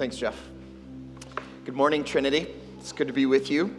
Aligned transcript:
Thanks, 0.00 0.16
Jeff. 0.16 0.48
Good 1.66 1.74
morning, 1.74 2.04
Trinity. 2.04 2.46
It's 2.78 2.90
good 2.90 3.06
to 3.08 3.12
be 3.12 3.26
with 3.26 3.50
you. 3.50 3.76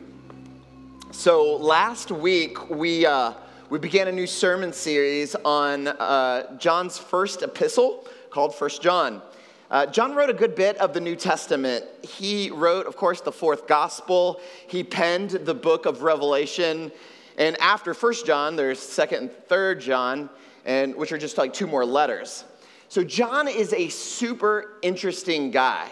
So, 1.10 1.56
last 1.56 2.12
week 2.12 2.70
we, 2.70 3.08
uh, 3.08 3.34
we 3.72 3.80
began 3.80 4.08
a 4.08 4.12
new 4.12 4.28
sermon 4.28 4.72
series 4.72 5.34
on 5.34 5.88
uh, 5.88 6.56
John's 6.60 7.00
first 7.00 7.42
epistle 7.42 8.08
called 8.30 8.54
First 8.54 8.84
John. 8.84 9.24
Uh, 9.72 9.88
John 9.88 10.14
wrote 10.14 10.30
a 10.30 10.34
good 10.34 10.54
bit 10.54 10.78
of 10.78 10.94
the 10.94 11.00
New 11.02 11.16
Testament. 11.16 11.86
He 12.04 12.52
wrote, 12.52 12.86
of 12.86 12.96
course, 12.96 13.22
the 13.22 13.32
fourth 13.32 13.66
gospel. 13.66 14.42
He 14.68 14.84
penned 14.84 15.32
the 15.32 15.56
book 15.56 15.88
of 15.88 16.04
Revelation. 16.04 16.92
And 17.40 17.60
after 17.60 17.96
First 17.96 18.28
John, 18.28 18.56
there's 18.56 18.78
Second 18.78 19.18
and 19.18 19.32
Third 19.48 19.82
John, 19.82 20.30
and 20.66 20.94
which 20.96 21.12
are 21.12 21.18
just 21.18 21.40
like 21.40 21.52
two 21.52 21.66
more 21.66 21.84
letters. 21.84 22.44
So 22.90 23.04
John 23.04 23.48
is 23.48 23.74
a 23.74 23.90
super 23.90 24.78
interesting 24.84 25.50
guy. 25.50 25.90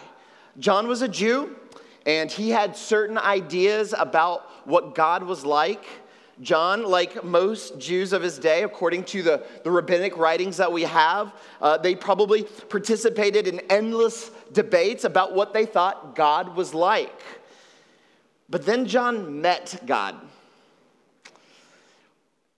John 0.58 0.88
was 0.88 1.02
a 1.02 1.08
Jew, 1.08 1.55
and 2.05 2.31
he 2.31 2.49
had 2.49 2.76
certain 2.76 3.17
ideas 3.17 3.94
about 3.98 4.49
what 4.66 4.95
God 4.95 5.23
was 5.23 5.45
like. 5.45 5.85
John, 6.41 6.84
like 6.85 7.23
most 7.23 7.80
Jews 7.80 8.13
of 8.13 8.22
his 8.22 8.39
day, 8.39 8.63
according 8.63 9.03
to 9.05 9.22
the, 9.22 9.44
the 9.63 9.72
rabbinic 9.72 10.16
writings 10.17 10.58
that 10.58 10.72
we 10.72 10.84
have, 10.84 11.34
uh, 11.62 11.77
they 11.77 11.95
probably 11.95 12.44
participated 12.44 13.48
in 13.48 13.59
endless 13.70 14.31
debates 14.53 15.03
about 15.03 15.35
what 15.35 15.53
they 15.53 15.66
thought 15.66 16.16
God 16.16 16.55
was 16.55 16.73
like. 16.73 17.22
But 18.50 18.66
then 18.66 18.86
John 18.86 19.41
met 19.41 19.81
God. 19.86 20.16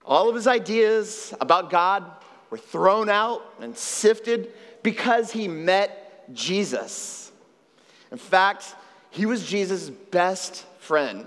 All 0.06 0.30
of 0.30 0.36
his 0.36 0.48
ideas 0.48 1.34
about 1.42 1.70
God 1.70 2.06
were 2.50 2.58
thrown 2.58 3.10
out 3.10 3.42
and 3.60 3.76
sifted 3.76 4.54
because 4.84 5.32
he 5.32 5.48
met 5.48 6.34
Jesus. 6.34 7.31
In 8.12 8.18
fact, 8.18 8.76
he 9.10 9.26
was 9.26 9.46
Jesus' 9.46 9.90
best 9.90 10.66
friend. 10.80 11.26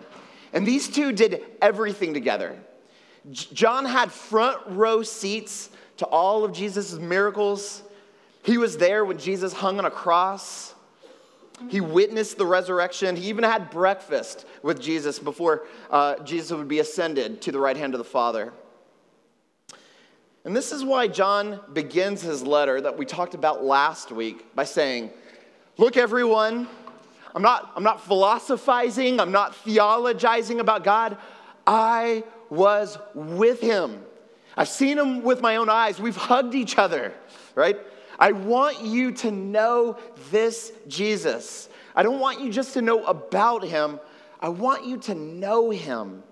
And 0.53 0.67
these 0.67 0.89
two 0.89 1.13
did 1.13 1.43
everything 1.61 2.15
together. 2.15 2.59
John 3.31 3.85
had 3.85 4.13
front 4.13 4.61
row 4.67 5.03
seats 5.03 5.71
to 5.97 6.07
all 6.07 6.45
of 6.45 6.53
Jesus' 6.53 6.95
miracles. 6.95 7.83
He 8.43 8.59
was 8.59 8.77
there 8.77 9.05
when 9.05 9.19
Jesus 9.19 9.53
hung 9.53 9.79
on 9.79 9.85
a 9.85 9.91
cross. 9.91 10.75
He 11.69 11.81
witnessed 11.81 12.37
the 12.37 12.47
resurrection. 12.47 13.17
He 13.17 13.29
even 13.29 13.45
had 13.45 13.71
breakfast 13.71 14.45
with 14.63 14.81
Jesus 14.81 15.19
before 15.19 15.67
uh, 15.91 16.19
Jesus 16.25 16.53
would 16.53 16.69
be 16.69 16.81
ascended 16.81 17.41
to 17.43 17.53
the 17.53 17.61
right 17.61 17.77
hand 17.77 17.95
of 17.95 17.99
the 17.99 18.05
Father. 18.05 18.53
And 20.45 20.55
this 20.55 20.73
is 20.73 20.85
why 20.85 21.09
John 21.09 21.61
begins 21.73 22.21
his 22.21 22.43
letter 22.43 22.81
that 22.81 22.99
we 22.99 23.07
talked 23.07 23.35
about 23.35 23.65
last 23.65 24.13
week 24.13 24.55
by 24.55 24.65
saying, 24.65 25.11
Look, 25.77 25.97
everyone, 25.97 26.69
I'm 27.35 27.43
not, 27.43 27.73
I'm 27.75 27.83
not 27.83 28.05
philosophizing, 28.05 29.19
I'm 29.19 29.33
not 29.33 29.55
theologizing 29.65 30.61
about 30.61 30.85
God. 30.85 31.19
I 31.67 32.23
was 32.49 32.97
with 33.13 33.61
him. 33.61 34.05
I've 34.57 34.69
seen 34.69 34.97
him 34.97 35.23
with 35.23 35.41
my 35.41 35.57
own 35.57 35.69
eyes. 35.69 35.99
We've 35.99 36.17
hugged 36.17 36.55
each 36.55 36.79
other, 36.79 37.13
right? 37.57 37.77
I 38.21 38.31
want 38.31 38.83
you 38.83 39.11
to 39.13 39.33
know 39.33 39.99
this 40.31 40.73
Jesus. 40.87 41.69
I 41.97 42.05
don't 42.05 42.21
want 42.21 42.41
you 42.41 42.53
just 42.53 42.75
to 42.75 42.83
know 42.83 43.05
about 43.05 43.65
him. 43.65 43.99
I 44.39 44.51
want 44.51 44.87
you 44.87 44.99
to 44.99 45.15
know 45.17 45.71
him. 45.71 46.23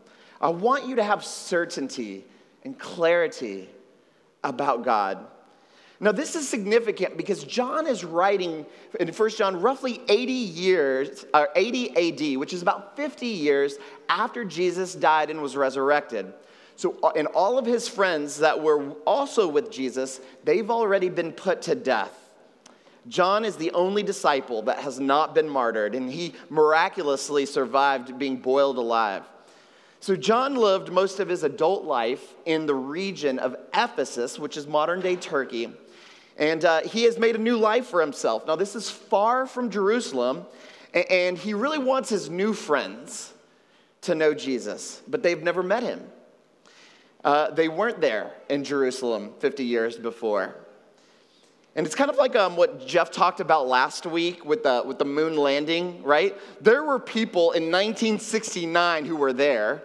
I 0.41 0.51
want 0.51 0.87
you 0.87 0.97
to 0.97 1.03
have 1.03 1.25
certainty 1.25 2.25
and 2.63 2.79
clarity 2.79 3.69
about 4.45 4.85
God. 4.85 5.27
Now, 6.03 6.11
this 6.11 6.35
is 6.35 6.49
significant 6.49 7.17
because 7.17 7.45
John 7.45 7.87
is 7.87 8.03
writing 8.03 8.67
in 8.99 9.07
1 9.07 9.31
John 9.31 9.63
roughly 9.63 10.03
80 10.09 10.33
years, 10.33 11.25
or 11.33 11.49
80 11.55 12.33
AD, 12.35 12.39
which 12.39 12.53
is 12.53 12.61
about 12.61 12.97
50 12.97 13.25
years 13.29 13.77
after 14.09 14.45
Jesus 14.45 14.97
died 14.97 15.31
and 15.31 15.41
was 15.41 15.57
resurrected. 15.57 16.33
So, 16.75 16.97
uh, 17.05 17.13
and 17.15 17.29
all 17.29 17.57
of 17.57 17.65
his 17.67 17.87
friends 17.87 18.39
that 18.39 18.61
were 18.61 18.91
also 19.07 19.47
with 19.47 19.71
Jesus, 19.71 20.21
they've 20.43 20.73
already 20.73 21.09
been 21.09 21.31
put 21.31 21.63
to 21.63 21.77
death. 21.77 22.13
John 23.07 23.45
is 23.45 23.55
the 23.55 23.71
only 23.71 24.03
disciple 24.03 24.63
that 24.63 24.79
has 24.79 24.99
not 24.99 25.37
been 25.37 25.49
martyred, 25.49 25.95
and 25.95 26.11
he 26.11 26.35
miraculously 26.51 27.47
survived 27.47 28.19
being 28.19 28.39
boiled 28.39 28.77
alive. 28.77 29.23
So, 30.01 30.17
John 30.17 30.57
lived 30.57 30.91
most 30.91 31.21
of 31.21 31.29
his 31.29 31.45
adult 31.45 31.85
life 31.85 32.35
in 32.45 32.67
the 32.67 32.75
region 32.75 33.39
of 33.39 33.55
Ephesus, 33.73 34.37
which 34.37 34.57
is 34.57 34.67
modern 34.67 35.01
day 35.01 35.15
Turkey. 35.15 35.73
And 36.37 36.65
uh, 36.65 36.81
he 36.83 37.05
has 37.05 37.19
made 37.19 37.37
a 37.37 37.39
new 37.39 37.57
life 37.57 37.87
for 37.87 38.01
himself. 38.01 38.47
Now, 38.47 38.57
this 38.57 38.75
is 38.75 38.91
far 38.91 39.47
from 39.47 39.71
Jerusalem, 39.71 40.47
and 40.95 41.37
he 41.37 41.55
really 41.55 41.79
wants 41.79 42.09
his 42.09 42.31
new 42.31 42.53
friends 42.53 43.33
to 44.03 44.15
know 44.15 44.35
Jesus, 44.35 45.03
but 45.07 45.23
they've 45.23 45.43
never 45.43 45.63
met 45.63 45.83
him. 45.83 46.03
Uh, 47.25 47.51
they 47.51 47.69
weren't 47.69 48.01
there 48.01 48.33
in 48.49 48.65
Jerusalem 48.65 49.33
50 49.39 49.65
years 49.65 49.97
before. 49.97 50.57
And 51.75 51.87
it's 51.87 51.95
kind 51.95 52.11
of 52.11 52.17
like 52.17 52.37
um, 52.37 52.57
what 52.57 52.87
Jeff 52.87 53.11
talked 53.11 53.41
about 53.41 53.67
last 53.67 54.05
week 54.05 54.45
with 54.45 54.63
the, 54.65 54.83
with 54.85 54.99
the 54.99 55.05
moon 55.05 55.37
landing, 55.37 56.03
right? 56.03 56.37
There 56.61 56.83
were 56.83 56.99
people 56.99 57.53
in 57.53 57.65
1969 57.65 59.07
who 59.07 59.17
were 59.17 59.33
there, 59.33 59.83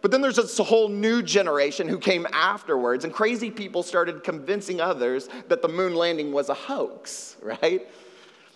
but 0.00 0.10
then 0.10 0.20
there's 0.20 0.36
this 0.36 0.58
whole 0.58 0.88
new 0.88 1.22
generation 1.22 1.88
who 1.88 1.98
came 1.98 2.26
afterwards, 2.32 3.04
and 3.04 3.12
crazy 3.12 3.50
people 3.50 3.82
started 3.82 4.22
convincing 4.22 4.80
others 4.80 5.28
that 5.48 5.62
the 5.62 5.68
moon 5.68 5.94
landing 5.94 6.32
was 6.32 6.48
a 6.48 6.54
hoax, 6.54 7.36
right? 7.42 7.86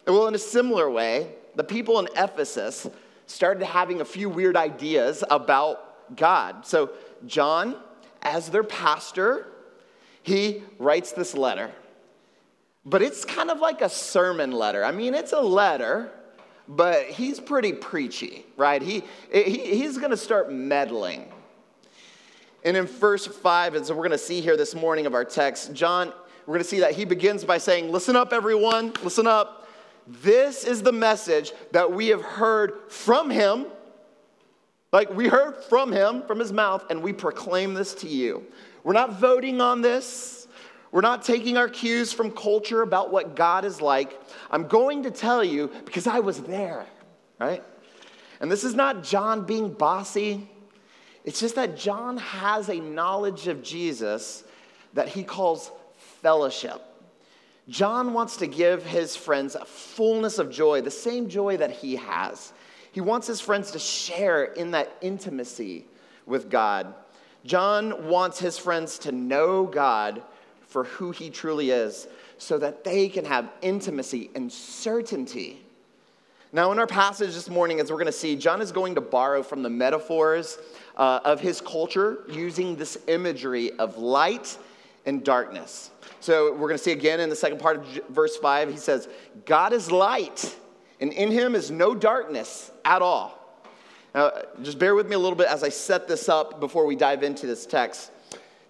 Well, 0.07 0.27
in 0.27 0.35
a 0.35 0.39
similar 0.39 0.91
way, 0.91 1.35
the 1.55 1.65
people 1.65 1.99
in 1.99 2.09
Ephesus 2.17 2.89
started 3.27 3.65
having 3.65 4.01
a 4.01 4.05
few 4.05 4.29
weird 4.29 4.57
ideas 4.57 5.23
about 5.31 6.17
God. 6.17 6.67
So, 6.67 6.91
John, 7.27 7.77
as 8.21 8.51
their 8.51 8.65
pastor, 8.65 9.47
he 10.23 10.63
writes 10.79 11.13
this 11.13 11.35
letter. 11.35 11.71
But 12.85 13.03
it's 13.03 13.25
kind 13.25 13.51
of 13.51 13.61
like 13.61 13.81
a 13.81 13.89
sermon 13.89 14.51
letter. 14.53 14.85
I 14.85 14.93
mean, 14.93 15.15
it's 15.15 15.33
a 15.33 15.41
letter, 15.41 16.11
but 16.77 17.05
he's 17.07 17.39
pretty 17.39 17.73
preachy, 17.73 18.47
right? 18.57 18.81
He, 18.81 19.03
he, 19.31 19.77
he's 19.77 19.99
going 19.99 20.11
to 20.11 20.17
start 20.17 20.51
meddling. 20.51 21.31
And 22.65 22.77
in 22.77 22.87
verse 22.87 23.27
5, 23.27 23.75
as 23.75 23.91
we're 23.91 23.97
going 23.97 24.11
to 24.11 24.19
see 24.19 24.41
here 24.41 24.57
this 24.57 24.75
morning 24.75 25.07
of 25.07 25.15
our 25.15 25.25
text, 25.25 25.75
John, 25.75 26.13
we're 26.47 26.55
going 26.55 26.63
to 26.63 26.69
see 26.69 26.81
that 26.81 26.93
he 26.93 27.05
begins 27.05 27.45
by 27.45 27.59
saying, 27.59 27.93
Listen 27.93 28.17
up, 28.17 28.33
everyone, 28.33 28.93
listen 29.03 29.27
up. 29.27 29.69
This 30.07 30.65
is 30.65 30.83
the 30.83 30.93
message 30.93 31.53
that 31.73 31.93
we 31.93 32.09
have 32.09 32.23
heard 32.23 32.75
from 32.89 33.31
him. 33.31 33.67
Like 34.93 35.15
we 35.15 35.29
heard 35.29 35.57
from 35.65 35.93
him, 35.93 36.23
from 36.23 36.39
his 36.39 36.53
mouth, 36.53 36.85
and 36.91 37.03
we 37.03 37.13
proclaim 37.13 37.75
this 37.75 37.95
to 37.97 38.09
you. 38.09 38.47
We're 38.83 38.93
not 38.93 39.19
voting 39.19 39.61
on 39.61 39.81
this. 39.81 40.42
We're 40.93 41.01
not 41.01 41.23
taking 41.23 41.57
our 41.57 41.69
cues 41.69 42.13
from 42.13 42.31
culture 42.31 42.83
about 42.83 43.11
what 43.11 43.35
God 43.35 43.65
is 43.65 43.81
like. 43.81 44.21
I'm 44.51 44.69
going 44.69 45.05
to 45.05 45.11
tell 45.11 45.43
you 45.43 45.71
because 45.87 46.07
I 46.07 46.21
was 46.21 46.41
there, 46.43 46.87
right? 47.41 47.65
And 48.41 48.53
this 48.53 48.63
is 48.63 48.75
not 48.75 49.03
John 49.03 49.47
being 49.47 49.73
bossy. 49.73 50.49
It's 51.25 51.41
just 51.41 51.55
that 51.55 51.79
John 51.79 52.19
has 52.19 52.69
a 52.69 52.79
knowledge 52.79 53.49
of 53.49 53.63
Jesus 53.63 54.45
that 54.93 55.09
he 55.09 55.25
calls 55.25 55.71
fellowship. 56.21 56.83
John 57.69 58.13
wants 58.13 58.37
to 58.39 58.47
give 58.47 58.85
his 58.85 59.17
friends 59.17 59.55
a 59.55 59.65
fullness 59.65 60.39
of 60.39 60.51
joy, 60.51 60.83
the 60.83 60.91
same 60.91 61.29
joy 61.29 61.57
that 61.57 61.71
he 61.71 61.97
has. 61.97 62.53
He 62.91 63.01
wants 63.01 63.27
his 63.27 63.41
friends 63.41 63.71
to 63.71 63.79
share 63.79 64.45
in 64.45 64.73
that 64.73 64.95
intimacy 65.01 65.87
with 66.27 66.51
God. 66.51 66.93
John 67.47 68.09
wants 68.09 68.39
his 68.39 68.59
friends 68.59 68.99
to 69.01 69.13
know 69.13 69.65
God 69.65 70.23
for 70.73 70.85
who 70.85 71.11
he 71.11 71.29
truly 71.31 71.71
is 71.71 72.09
so 72.39 72.59
that 72.59 72.83
they 72.83 73.09
can 73.09 73.25
have 73.25 73.51
intimacy 73.61 74.31
and 74.35 74.51
certainty. 74.51 75.61
Now, 76.55 76.73
in 76.73 76.79
our 76.79 76.87
passage 76.87 77.35
this 77.35 77.49
morning, 77.49 77.79
as 77.79 77.91
we're 77.91 77.99
going 77.99 78.07
to 78.07 78.13
see, 78.13 78.37
John 78.37 78.61
is 78.61 78.73
going 78.73 78.95
to 78.97 79.01
borrow 79.01 79.43
from 79.43 79.63
the 79.63 79.71
metaphors 79.71 80.59
uh, 80.97 81.21
of 81.25 81.41
his 81.41 81.61
culture 81.61 82.25
using 82.29 82.77
this 82.77 82.99
imagery 83.07 83.73
of 83.79 83.97
light 83.97 84.59
and 85.07 85.25
darkness. 85.25 85.91
So, 86.21 86.53
we're 86.53 86.69
going 86.69 86.79
to 86.79 86.85
see 86.85 86.93
again 86.93 87.21
in 87.21 87.31
the 87.31 87.37
second 87.37 87.59
part 87.59 87.77
of 87.77 87.87
verse 88.09 88.37
5, 88.37 88.71
he 88.71 88.77
says, 88.77 89.09
God 89.47 89.73
is 89.73 89.91
light, 89.91 90.55
and 91.01 91.13
in 91.13 91.31
him 91.31 91.55
is 91.55 91.71
no 91.71 91.95
darkness 91.95 92.71
at 92.85 93.03
all. 93.03 93.39
Now, 94.15 94.33
just 94.63 94.79
bear 94.79 94.95
with 94.95 95.09
me 95.09 95.15
a 95.15 95.19
little 95.19 95.39
bit 95.39 95.47
as 95.47 95.63
I 95.63 95.71
set 95.71 96.07
this 96.07 96.29
up 96.29 96.61
before 96.61 96.85
we 96.85 96.97
dive 96.97 97.23
into 97.23 97.47
this 97.47 97.65
text. 97.65 98.11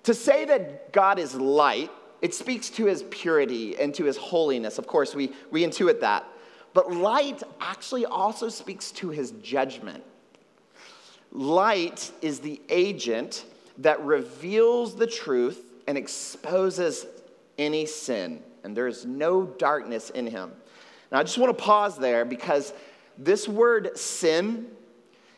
To 0.05 0.15
say 0.15 0.45
that 0.47 0.93
God 0.93 1.19
is 1.19 1.35
light, 1.35 1.91
it 2.21 2.35
speaks 2.35 2.71
to 2.71 2.87
his 2.87 3.05
purity 3.11 3.79
and 3.79 3.95
to 3.95 4.05
his 4.05 4.17
holiness. 4.17 4.79
Of 4.79 4.87
course, 4.87 5.15
we, 5.15 5.33
we 5.51 5.65
intuit 5.65 6.01
that. 6.01 6.27
But 6.75 6.93
light 6.93 7.43
actually 7.61 8.07
also 8.07 8.49
speaks 8.49 8.91
to 8.93 9.11
his 9.11 9.33
judgment. 9.43 10.03
Light 11.33 12.11
is 12.21 12.41
the 12.41 12.61
agent 12.69 13.45
that 13.79 14.03
reveals 14.05 14.95
the 14.95 15.07
truth 15.07 15.65
and 15.87 15.97
exposes 15.99 17.07
any 17.59 17.87
sin, 17.87 18.43
and 18.65 18.77
there 18.77 18.87
is 18.87 19.05
no 19.05 19.45
darkness 19.45 20.11
in 20.11 20.27
him. 20.27 20.53
Now, 21.11 21.19
I 21.19 21.23
just 21.23 21.39
want 21.39 21.57
to 21.57 21.65
pause 21.65 21.99
there 21.99 22.25
because 22.25 22.73
this 23.19 23.49
word 23.49 23.97
sin 23.99 24.67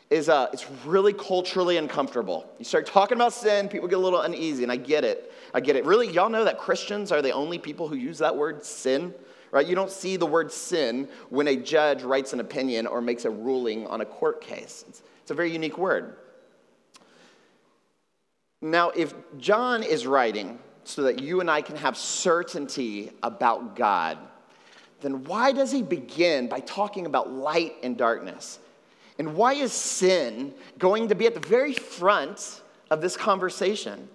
is 0.09 0.29
uh, 0.29 0.47
it's 0.53 0.69
really 0.85 1.13
culturally 1.13 1.77
uncomfortable. 1.77 2.49
You 2.59 2.65
start 2.65 2.85
talking 2.85 3.17
about 3.17 3.33
sin, 3.33 3.67
people 3.67 3.87
get 3.87 3.97
a 3.97 4.01
little 4.01 4.21
uneasy, 4.21 4.63
and 4.63 4.71
I 4.71 4.75
get 4.75 5.03
it. 5.03 5.31
I 5.53 5.59
get 5.61 5.75
it. 5.75 5.85
Really, 5.85 6.11
y'all 6.11 6.29
know 6.29 6.43
that 6.43 6.59
Christians 6.59 7.11
are 7.11 7.21
the 7.21 7.31
only 7.31 7.57
people 7.57 7.87
who 7.87 7.95
use 7.95 8.19
that 8.19 8.35
word 8.35 8.63
sin, 8.63 9.13
right? 9.51 9.65
You 9.65 9.75
don't 9.75 9.89
see 9.89 10.15
the 10.15 10.25
word 10.25 10.51
sin 10.51 11.07
when 11.29 11.47
a 11.47 11.55
judge 11.55 12.03
writes 12.03 12.33
an 12.33 12.39
opinion 12.39 12.87
or 12.87 13.01
makes 13.01 13.25
a 13.25 13.29
ruling 13.29 13.87
on 13.87 14.01
a 14.01 14.05
court 14.05 14.41
case. 14.41 14.85
It's, 14.87 15.01
it's 15.21 15.31
a 15.31 15.33
very 15.33 15.51
unique 15.51 15.77
word. 15.77 16.17
Now, 18.61 18.89
if 18.91 19.13
John 19.37 19.81
is 19.81 20.05
writing 20.05 20.59
so 20.83 21.03
that 21.03 21.19
you 21.19 21.39
and 21.39 21.49
I 21.49 21.61
can 21.61 21.75
have 21.77 21.97
certainty 21.97 23.11
about 23.23 23.75
God, 23.75 24.17
then 25.01 25.23
why 25.23 25.51
does 25.51 25.71
he 25.71 25.81
begin 25.81 26.47
by 26.47 26.59
talking 26.59 27.05
about 27.05 27.31
light 27.31 27.75
and 27.83 27.97
darkness? 27.97 28.59
And 29.17 29.35
why 29.35 29.53
is 29.53 29.71
sin 29.71 30.53
going 30.77 31.07
to 31.09 31.15
be 31.15 31.25
at 31.25 31.33
the 31.33 31.47
very 31.47 31.73
front 31.73 32.61
of 32.91 33.01
this 33.01 33.15
conversation? 33.15 34.09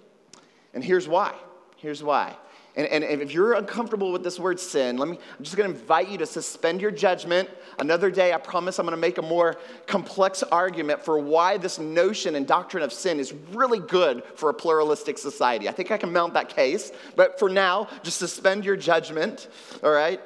And 0.73 0.83
here's 0.83 1.07
why. 1.07 1.33
Here's 1.77 2.03
why. 2.03 2.35
And, 2.75 2.87
and, 2.87 3.03
if 3.03 3.33
you're 3.33 3.53
uncomfortable 3.53 4.13
with 4.13 4.23
this 4.23 4.39
word 4.39 4.57
sin, 4.57 4.95
let 4.95 5.09
me, 5.09 5.17
I'm 5.37 5.43
just 5.43 5.57
going 5.57 5.69
to 5.69 5.77
invite 5.77 6.07
you 6.07 6.17
to 6.19 6.25
suspend 6.25 6.79
your 6.79 6.91
judgment. 6.91 7.49
Another 7.79 8.09
day, 8.09 8.31
I 8.31 8.37
promise 8.37 8.79
I'm 8.79 8.85
going 8.85 8.95
to 8.95 9.01
make 9.01 9.17
a 9.17 9.21
more 9.21 9.57
complex 9.87 10.41
argument 10.41 11.03
for 11.03 11.19
why 11.19 11.57
this 11.57 11.79
notion 11.79 12.35
and 12.35 12.47
doctrine 12.47 12.81
of 12.81 12.93
sin 12.93 13.19
is 13.19 13.33
really 13.51 13.79
good 13.79 14.23
for 14.35 14.49
a 14.49 14.53
pluralistic 14.53 15.17
society. 15.17 15.67
I 15.67 15.73
think 15.73 15.91
I 15.91 15.97
can 15.97 16.13
mount 16.13 16.33
that 16.35 16.47
case, 16.47 16.93
but 17.17 17.37
for 17.37 17.49
now, 17.49 17.89
just 18.03 18.19
suspend 18.19 18.63
your 18.63 18.77
judgment, 18.77 19.49
all 19.83 19.91
right? 19.91 20.21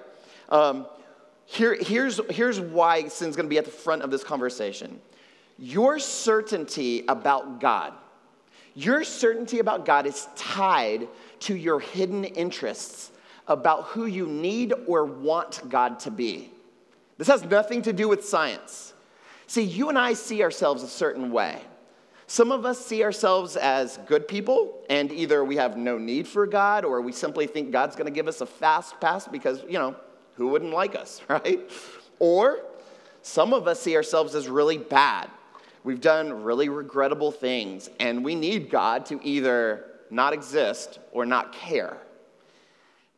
Um, 0.50 0.86
here, 1.46 1.78
here's, 1.80 2.20
here's 2.30 2.60
why 2.60 3.08
sin's 3.08 3.36
going 3.36 3.46
to 3.46 3.50
be 3.50 3.58
at 3.58 3.66
the 3.66 3.72
front 3.72 4.02
of 4.02 4.12
this 4.12 4.24
conversation. 4.24 5.00
Your 5.58 6.00
certainty 6.00 7.06
about 7.08 7.62
God, 7.62 7.94
your 8.74 9.04
certainty 9.04 9.60
about 9.60 9.86
God 9.86 10.06
is 10.06 10.28
tied 10.36 11.08
to 11.42 11.56
your 11.56 11.80
hidden 11.80 12.26
interests 12.26 13.12
about 13.48 13.84
who 13.86 14.06
you 14.06 14.28
need 14.28 14.74
or 14.88 15.06
want 15.06 15.62
God 15.70 16.00
to 16.02 16.12
be. 16.12 16.52
This 17.18 17.28
has 17.28 17.44
nothing 17.46 17.84
to 17.84 17.94
do 17.94 18.10
with 18.10 18.26
science. 18.26 18.94
See, 19.48 19.62
you 19.62 19.90
and 19.90 19.98
I 19.98 20.14
see 20.14 20.44
ourselves 20.44 20.84
a 20.84 20.88
certain 20.88 21.32
way. 21.32 21.62
Some 22.28 22.52
of 22.52 22.66
us 22.66 22.84
see 22.84 23.04
ourselves 23.04 23.56
as 23.56 23.98
good 24.08 24.28
people, 24.28 24.84
and 24.90 25.12
either 25.12 25.46
we 25.46 25.56
have 25.58 25.78
no 25.78 26.00
need 26.00 26.28
for 26.28 26.48
God 26.48 26.84
or 26.84 27.00
we 27.02 27.12
simply 27.12 27.46
think 27.46 27.72
God's 27.72 27.96
gonna 27.96 28.10
give 28.10 28.28
us 28.28 28.42
a 28.42 28.48
fast 28.48 29.00
pass 29.00 29.28
because, 29.28 29.64
you 29.70 29.78
know, 29.78 29.96
who 30.36 30.48
wouldn't 30.48 30.74
like 30.74 30.96
us, 30.96 31.22
right? 31.30 31.60
Or 32.20 32.60
some 33.22 33.54
of 33.54 33.68
us 33.68 33.82
see 33.82 33.96
ourselves 33.96 34.36
as 34.36 34.48
really 34.48 34.78
bad. 34.78 35.30
We've 35.84 36.02
done 36.02 36.44
really 36.44 36.70
regrettable 36.70 37.32
things, 37.32 37.90
and 38.00 38.24
we 38.26 38.36
need 38.36 38.70
God 38.70 39.06
to 39.08 39.20
either 39.24 39.86
not 40.10 40.34
exist 40.34 41.00
or 41.12 41.26
not 41.26 41.54
care. 41.54 41.98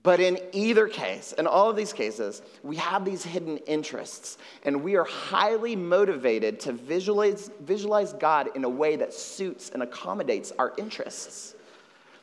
But 0.04 0.22
in 0.22 0.40
either 0.54 0.88
case, 0.88 1.34
in 1.34 1.48
all 1.48 1.70
of 1.70 1.76
these 1.76 1.92
cases, 1.92 2.42
we 2.64 2.78
have 2.78 3.04
these 3.04 3.24
hidden 3.24 3.58
interests, 3.60 4.38
and 4.64 4.82
we 4.82 4.96
are 4.96 5.04
highly 5.04 5.76
motivated 5.76 6.62
to 6.62 6.72
visualize, 6.72 7.52
visualize 7.62 8.14
God 8.14 8.50
in 8.56 8.64
a 8.64 8.70
way 8.70 8.96
that 8.96 9.14
suits 9.14 9.70
and 9.72 9.84
accommodates 9.84 10.54
our 10.58 10.74
interests. 10.78 11.56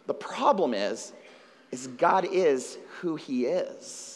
The 0.07 0.15
problem 0.15 0.73
is, 0.73 1.13
is 1.73 1.89
God 1.89 2.27
is 2.31 2.79
who 3.01 3.17
He 3.17 3.47
is. 3.47 4.14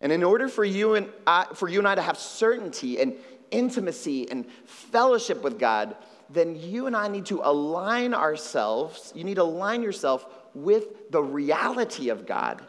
And 0.00 0.12
in 0.12 0.22
order 0.22 0.48
for 0.48 0.64
you 0.64 0.94
and 0.94 1.08
I, 1.26 1.46
for 1.54 1.68
you 1.68 1.78
and 1.78 1.88
I 1.88 1.94
to 1.94 2.02
have 2.02 2.18
certainty 2.18 3.00
and 3.00 3.14
intimacy 3.50 4.30
and 4.30 4.46
fellowship 4.66 5.42
with 5.42 5.58
God, 5.58 5.96
then 6.28 6.56
you 6.56 6.86
and 6.86 6.96
I 6.96 7.08
need 7.08 7.26
to 7.26 7.40
align 7.42 8.12
ourselves. 8.12 9.12
You 9.14 9.24
need 9.24 9.36
to 9.36 9.42
align 9.42 9.82
yourself 9.82 10.26
with 10.54 11.10
the 11.10 11.22
reality 11.22 12.08
of 12.08 12.26
God. 12.26 12.62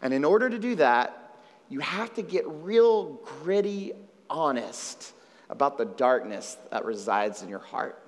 And 0.00 0.12
in 0.12 0.24
order 0.24 0.48
to 0.48 0.58
do 0.58 0.74
that, 0.76 1.36
you 1.68 1.80
have 1.80 2.12
to 2.14 2.22
get 2.22 2.44
real 2.46 3.20
gritty 3.42 3.92
honest 4.28 5.12
about 5.50 5.78
the 5.78 5.84
darkness 5.84 6.56
that 6.70 6.84
resides 6.84 7.42
in 7.42 7.48
your 7.48 7.58
heart. 7.58 8.02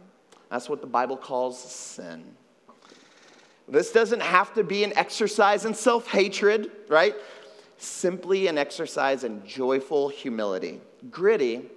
That's 0.50 0.68
what 0.68 0.80
the 0.80 0.86
Bible 0.86 1.16
calls 1.16 1.58
sin. 1.58 2.24
This 3.66 3.92
doesn't 3.92 4.20
have 4.20 4.52
to 4.54 4.64
be 4.64 4.84
an 4.84 4.92
exercise 4.96 5.64
in 5.64 5.74
self 5.74 6.06
hatred, 6.06 6.70
right? 6.88 7.14
Simply 7.78 8.46
an 8.46 8.58
exercise 8.58 9.24
in 9.24 9.46
joyful 9.46 10.08
humility. 10.08 10.80
Gritty, 11.10 11.70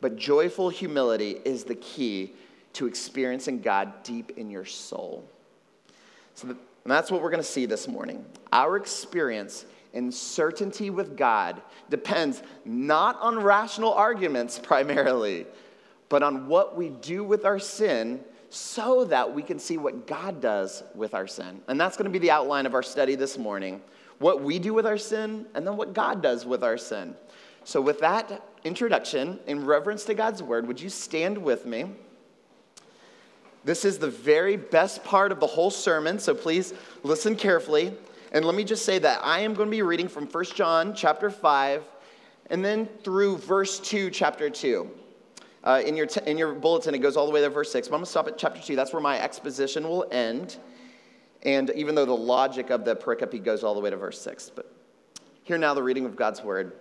but 0.00 0.16
joyful 0.16 0.68
humility 0.68 1.40
is 1.44 1.64
the 1.64 1.74
key 1.76 2.34
to 2.74 2.86
experiencing 2.86 3.60
God 3.60 4.02
deep 4.02 4.32
in 4.36 4.50
your 4.50 4.64
soul. 4.64 5.28
So 6.34 6.56
that's 6.84 7.10
what 7.10 7.22
we're 7.22 7.30
going 7.30 7.42
to 7.42 7.48
see 7.48 7.66
this 7.66 7.86
morning. 7.86 8.24
Our 8.52 8.76
experience 8.76 9.66
in 9.92 10.10
certainty 10.10 10.90
with 10.90 11.16
God 11.16 11.60
depends 11.90 12.42
not 12.64 13.20
on 13.20 13.38
rational 13.38 13.92
arguments 13.92 14.58
primarily, 14.58 15.46
but 16.08 16.22
on 16.22 16.46
what 16.46 16.76
we 16.76 16.88
do 16.88 17.22
with 17.22 17.44
our 17.44 17.58
sin 17.58 18.24
so 18.48 19.04
that 19.06 19.32
we 19.32 19.42
can 19.42 19.58
see 19.58 19.78
what 19.78 20.06
God 20.06 20.40
does 20.40 20.82
with 20.94 21.14
our 21.14 21.26
sin. 21.26 21.62
And 21.68 21.80
that's 21.80 21.96
going 21.96 22.04
to 22.04 22.10
be 22.10 22.18
the 22.18 22.30
outline 22.30 22.66
of 22.66 22.74
our 22.74 22.82
study 22.82 23.14
this 23.14 23.38
morning 23.38 23.80
what 24.22 24.42
we 24.42 24.58
do 24.58 24.72
with 24.72 24.86
our 24.86 24.96
sin, 24.96 25.46
and 25.54 25.66
then 25.66 25.76
what 25.76 25.92
God 25.92 26.22
does 26.22 26.46
with 26.46 26.64
our 26.64 26.78
sin. 26.78 27.14
So, 27.64 27.80
with 27.80 28.00
that 28.00 28.42
introduction, 28.64 29.38
in 29.46 29.66
reverence 29.66 30.04
to 30.04 30.14
God's 30.14 30.42
word, 30.42 30.66
would 30.66 30.80
you 30.80 30.88
stand 30.88 31.36
with 31.36 31.66
me? 31.66 31.90
This 33.64 33.84
is 33.84 33.98
the 33.98 34.10
very 34.10 34.56
best 34.56 35.04
part 35.04 35.30
of 35.30 35.38
the 35.38 35.46
whole 35.46 35.70
sermon, 35.70 36.18
so 36.18 36.34
please 36.34 36.72
listen 37.02 37.36
carefully. 37.36 37.94
And 38.32 38.44
let 38.44 38.54
me 38.54 38.64
just 38.64 38.84
say 38.84 38.98
that 38.98 39.20
I 39.22 39.40
am 39.40 39.54
going 39.54 39.68
to 39.68 39.70
be 39.70 39.82
reading 39.82 40.08
from 40.08 40.26
1 40.26 40.44
John 40.54 40.94
chapter 40.94 41.30
5 41.30 41.84
and 42.46 42.64
then 42.64 42.86
through 43.04 43.38
verse 43.38 43.78
2, 43.80 44.10
chapter 44.10 44.50
2. 44.50 44.90
Uh, 45.64 45.82
in, 45.84 45.96
your 45.96 46.06
t- 46.06 46.20
in 46.26 46.36
your 46.36 46.54
bulletin, 46.54 46.94
it 46.94 46.98
goes 46.98 47.16
all 47.16 47.26
the 47.26 47.32
way 47.32 47.40
to 47.40 47.48
verse 47.48 47.70
6, 47.70 47.88
but 47.88 47.94
I'm 47.94 48.00
going 48.00 48.04
to 48.04 48.10
stop 48.10 48.26
at 48.26 48.36
chapter 48.36 48.60
2. 48.60 48.74
That's 48.74 48.92
where 48.92 49.02
my 49.02 49.20
exposition 49.20 49.84
will 49.84 50.06
end. 50.10 50.56
And 51.42 51.70
even 51.70 51.94
though 51.94 52.04
the 52.04 52.12
logic 52.12 52.70
of 52.70 52.84
the 52.84 52.94
pericope 52.94 53.42
goes 53.42 53.64
all 53.64 53.74
the 53.74 53.80
way 53.80 53.90
to 53.90 53.96
verse 53.96 54.20
6. 54.20 54.50
But 54.54 54.70
hear 55.42 55.58
now 55.58 55.74
the 55.74 55.82
reading 55.82 56.04
of 56.04 56.16
God's 56.16 56.42
word. 56.42 56.72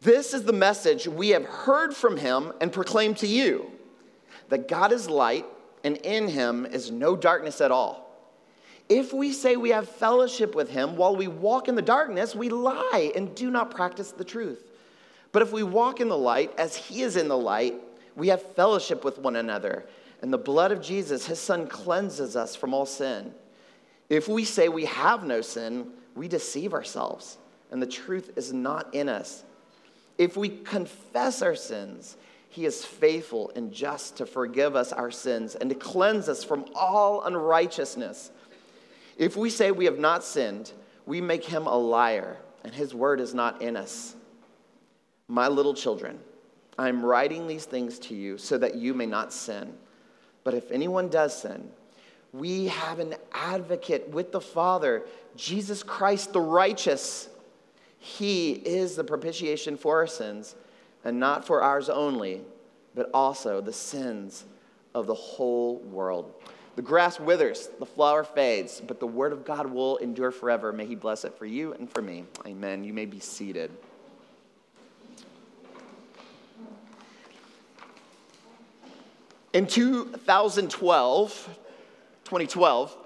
This 0.00 0.34
is 0.34 0.44
the 0.44 0.52
message 0.52 1.08
we 1.08 1.30
have 1.30 1.44
heard 1.44 1.94
from 1.94 2.16
him 2.16 2.52
and 2.60 2.72
proclaimed 2.72 3.16
to 3.18 3.26
you 3.26 3.70
that 4.48 4.68
God 4.68 4.92
is 4.92 5.08
light, 5.10 5.44
and 5.82 5.96
in 5.98 6.28
him 6.28 6.66
is 6.66 6.90
no 6.90 7.16
darkness 7.16 7.60
at 7.60 7.70
all. 7.70 8.06
If 8.88 9.12
we 9.12 9.32
say 9.32 9.56
we 9.56 9.70
have 9.70 9.88
fellowship 9.88 10.54
with 10.54 10.70
him 10.70 10.96
while 10.96 11.16
we 11.16 11.26
walk 11.26 11.68
in 11.68 11.74
the 11.74 11.82
darkness, 11.82 12.34
we 12.34 12.48
lie 12.48 13.12
and 13.16 13.34
do 13.34 13.50
not 13.50 13.72
practice 13.72 14.12
the 14.12 14.24
truth. 14.24 14.70
But 15.32 15.42
if 15.42 15.52
we 15.52 15.62
walk 15.62 16.00
in 16.00 16.08
the 16.08 16.16
light 16.16 16.52
as 16.58 16.76
he 16.76 17.02
is 17.02 17.16
in 17.16 17.28
the 17.28 17.36
light, 17.36 17.74
we 18.14 18.28
have 18.28 18.42
fellowship 18.54 19.04
with 19.04 19.18
one 19.18 19.36
another 19.36 19.86
and 20.22 20.32
the 20.32 20.38
blood 20.38 20.72
of 20.72 20.80
Jesus, 20.80 21.26
his 21.26 21.38
son, 21.38 21.66
cleanses 21.66 22.36
us 22.36 22.56
from 22.56 22.72
all 22.72 22.86
sin. 22.86 23.32
If 24.08 24.28
we 24.28 24.44
say 24.44 24.68
we 24.68 24.86
have 24.86 25.24
no 25.24 25.40
sin, 25.40 25.88
we 26.14 26.28
deceive 26.28 26.72
ourselves, 26.72 27.38
and 27.70 27.82
the 27.82 27.86
truth 27.86 28.32
is 28.36 28.52
not 28.52 28.94
in 28.94 29.08
us. 29.08 29.44
If 30.18 30.36
we 30.36 30.48
confess 30.48 31.42
our 31.42 31.54
sins, 31.54 32.16
he 32.48 32.64
is 32.64 32.84
faithful 32.84 33.52
and 33.54 33.72
just 33.72 34.16
to 34.16 34.26
forgive 34.26 34.76
us 34.76 34.92
our 34.92 35.10
sins 35.10 35.54
and 35.56 35.68
to 35.68 35.76
cleanse 35.76 36.28
us 36.28 36.42
from 36.42 36.64
all 36.74 37.22
unrighteousness. 37.22 38.30
If 39.18 39.36
we 39.36 39.50
say 39.50 39.72
we 39.72 39.84
have 39.84 39.98
not 39.98 40.24
sinned, 40.24 40.72
we 41.04 41.20
make 41.20 41.44
him 41.44 41.66
a 41.66 41.76
liar, 41.76 42.38
and 42.64 42.74
his 42.74 42.94
word 42.94 43.20
is 43.20 43.34
not 43.34 43.60
in 43.60 43.76
us. 43.76 44.16
My 45.28 45.48
little 45.48 45.74
children, 45.74 46.18
I 46.78 46.88
am 46.88 47.04
writing 47.04 47.46
these 47.46 47.64
things 47.64 47.98
to 48.00 48.14
you 48.14 48.38
so 48.38 48.56
that 48.58 48.74
you 48.74 48.94
may 48.94 49.06
not 49.06 49.32
sin. 49.32 49.74
But 50.46 50.54
if 50.54 50.70
anyone 50.70 51.08
does 51.08 51.42
sin, 51.42 51.72
we 52.32 52.66
have 52.68 53.00
an 53.00 53.16
advocate 53.32 54.10
with 54.10 54.30
the 54.30 54.40
Father, 54.40 55.02
Jesus 55.34 55.82
Christ 55.82 56.32
the 56.32 56.40
righteous. 56.40 57.28
He 57.98 58.52
is 58.52 58.94
the 58.94 59.02
propitiation 59.02 59.76
for 59.76 59.96
our 59.96 60.06
sins, 60.06 60.54
and 61.04 61.18
not 61.18 61.44
for 61.44 61.62
ours 61.62 61.88
only, 61.88 62.42
but 62.94 63.10
also 63.12 63.60
the 63.60 63.72
sins 63.72 64.44
of 64.94 65.08
the 65.08 65.14
whole 65.14 65.80
world. 65.80 66.32
The 66.76 66.82
grass 66.82 67.18
withers, 67.18 67.68
the 67.80 67.84
flower 67.84 68.22
fades, 68.22 68.80
but 68.80 69.00
the 69.00 69.06
word 69.08 69.32
of 69.32 69.44
God 69.44 69.66
will 69.66 69.96
endure 69.96 70.30
forever. 70.30 70.72
May 70.72 70.86
He 70.86 70.94
bless 70.94 71.24
it 71.24 71.36
for 71.36 71.46
you 71.46 71.72
and 71.72 71.90
for 71.90 72.02
me. 72.02 72.24
Amen. 72.46 72.84
You 72.84 72.92
may 72.92 73.06
be 73.06 73.18
seated. 73.18 73.72
In 79.56 79.66
2012, 79.66 81.48
2012, 82.24 82.96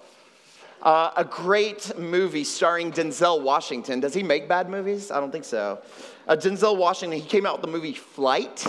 uh, 0.83 1.11
a 1.16 1.25
great 1.25 1.97
movie 1.97 2.42
starring 2.42 2.90
Denzel 2.90 3.40
Washington. 3.40 4.00
Does 4.00 4.14
he 4.14 4.25
make 4.25 4.49
bad 4.49 4.69
movies? 4.69 5.12
I 5.12 5.21
don't 5.21 5.30
think 5.30 5.45
so. 5.45 5.78
Uh, 6.26 6.35
Denzel 6.35 6.76
Washington, 6.76 7.21
he 7.21 7.25
came 7.25 7.47
out 7.47 7.52
with 7.52 7.62
the 7.62 7.71
movie 7.71 7.92
Flight. 7.92 8.66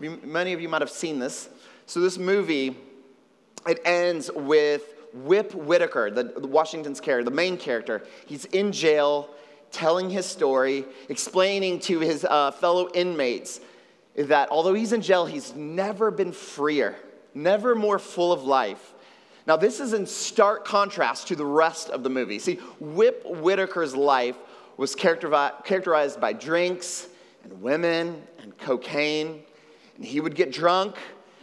Many 0.00 0.52
of 0.52 0.60
you 0.60 0.68
might 0.68 0.80
have 0.80 0.90
seen 0.90 1.20
this. 1.20 1.48
So, 1.86 2.00
this 2.00 2.18
movie, 2.18 2.76
it 3.68 3.80
ends 3.84 4.28
with 4.34 4.82
Whip 5.14 5.54
Whitaker, 5.54 6.10
the, 6.10 6.24
the 6.24 6.48
Washington's 6.48 7.00
character, 7.00 7.30
the 7.30 7.36
main 7.36 7.56
character. 7.56 8.02
He's 8.26 8.46
in 8.46 8.72
jail 8.72 9.30
telling 9.70 10.10
his 10.10 10.26
story, 10.26 10.86
explaining 11.08 11.78
to 11.82 12.00
his 12.00 12.24
uh, 12.24 12.50
fellow 12.50 12.90
inmates 12.94 13.60
that 14.16 14.50
although 14.50 14.74
he's 14.74 14.92
in 14.92 15.02
jail, 15.02 15.24
he's 15.24 15.54
never 15.54 16.10
been 16.10 16.32
freer, 16.32 16.96
never 17.34 17.74
more 17.74 17.98
full 17.98 18.32
of 18.32 18.42
life. 18.42 18.92
Now, 19.46 19.56
this 19.56 19.80
is 19.80 19.92
in 19.92 20.06
stark 20.06 20.64
contrast 20.64 21.28
to 21.28 21.36
the 21.36 21.44
rest 21.44 21.90
of 21.90 22.02
the 22.02 22.10
movie. 22.10 22.38
See, 22.38 22.60
Whip 22.78 23.24
Whitaker's 23.24 23.96
life 23.96 24.36
was 24.76 24.94
characterized 24.94 26.20
by 26.20 26.32
drinks 26.32 27.08
and 27.44 27.60
women 27.60 28.22
and 28.40 28.56
cocaine. 28.58 29.42
And 29.96 30.04
he 30.04 30.20
would 30.20 30.34
get 30.34 30.52
drunk, 30.52 30.96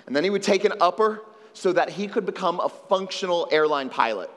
and 0.08 0.16
then 0.16 0.24
he 0.24 0.30
would 0.30 0.44
take 0.44 0.66
an 0.66 0.74
upper 0.82 1.24
so 1.54 1.74
that 1.74 1.90
he 1.90 2.08
could 2.08 2.26
become 2.26 2.60
a 2.60 2.70
functional 2.70 3.48
airline 3.52 3.90
pilot. 3.90 4.30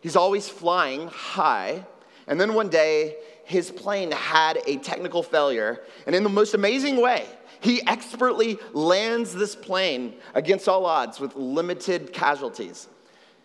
He's 0.00 0.16
always 0.16 0.48
flying 0.48 1.08
high, 1.08 1.84
and 2.26 2.40
then 2.40 2.54
one 2.54 2.68
day, 2.68 3.16
his 3.44 3.70
plane 3.70 4.10
had 4.12 4.60
a 4.66 4.76
technical 4.78 5.22
failure, 5.22 5.82
and 6.06 6.14
in 6.14 6.22
the 6.22 6.28
most 6.28 6.54
amazing 6.54 7.00
way, 7.00 7.26
he 7.60 7.86
expertly 7.86 8.58
lands 8.72 9.34
this 9.34 9.56
plane 9.56 10.14
against 10.34 10.68
all 10.68 10.86
odds 10.86 11.20
with 11.20 11.34
limited 11.36 12.12
casualties. 12.12 12.88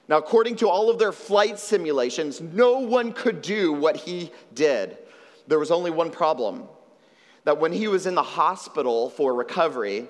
Now, 0.08 0.18
according 0.18 0.58
to 0.58 0.70
all 0.70 0.90
of 0.90 1.00
their 1.00 1.12
flight 1.12 1.58
simulations, 1.58 2.42
no 2.42 2.80
one 2.80 3.14
could 3.14 3.42
do 3.42 3.72
what 3.72 3.96
he 3.96 4.32
did. 4.54 4.98
There 5.48 5.60
was 5.60 5.72
only 5.72 5.92
one 5.92 6.12
problem 6.12 6.68
that 7.46 7.60
when 7.60 7.72
he 7.72 7.88
was 7.88 8.06
in 8.06 8.16
the 8.16 8.24
hospital 8.24 9.10
for 9.10 9.34
recovery, 9.34 10.08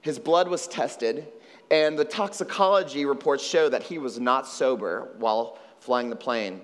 his 0.00 0.18
blood 0.18 0.48
was 0.48 0.66
tested, 0.66 1.28
and 1.70 1.98
the 1.98 2.04
toxicology 2.04 3.04
reports 3.04 3.44
show 3.44 3.68
that 3.68 3.82
he 3.82 3.98
was 3.98 4.18
not 4.18 4.46
sober 4.46 5.10
while 5.18 5.58
flying 5.80 6.10
the 6.10 6.16
plane. 6.16 6.60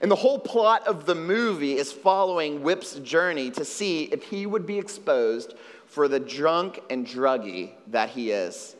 And 0.00 0.10
the 0.10 0.16
whole 0.16 0.38
plot 0.38 0.86
of 0.86 1.06
the 1.06 1.14
movie 1.14 1.76
is 1.76 1.92
following 1.92 2.62
Whip's 2.62 2.94
journey 2.96 3.50
to 3.52 3.64
see 3.64 4.04
if 4.04 4.22
he 4.22 4.46
would 4.46 4.64
be 4.64 4.78
exposed 4.78 5.54
for 5.98 6.06
the 6.06 6.20
drunk 6.20 6.78
and 6.90 7.04
druggy 7.04 7.72
that 7.88 8.08
he 8.08 8.30
is. 8.30 8.76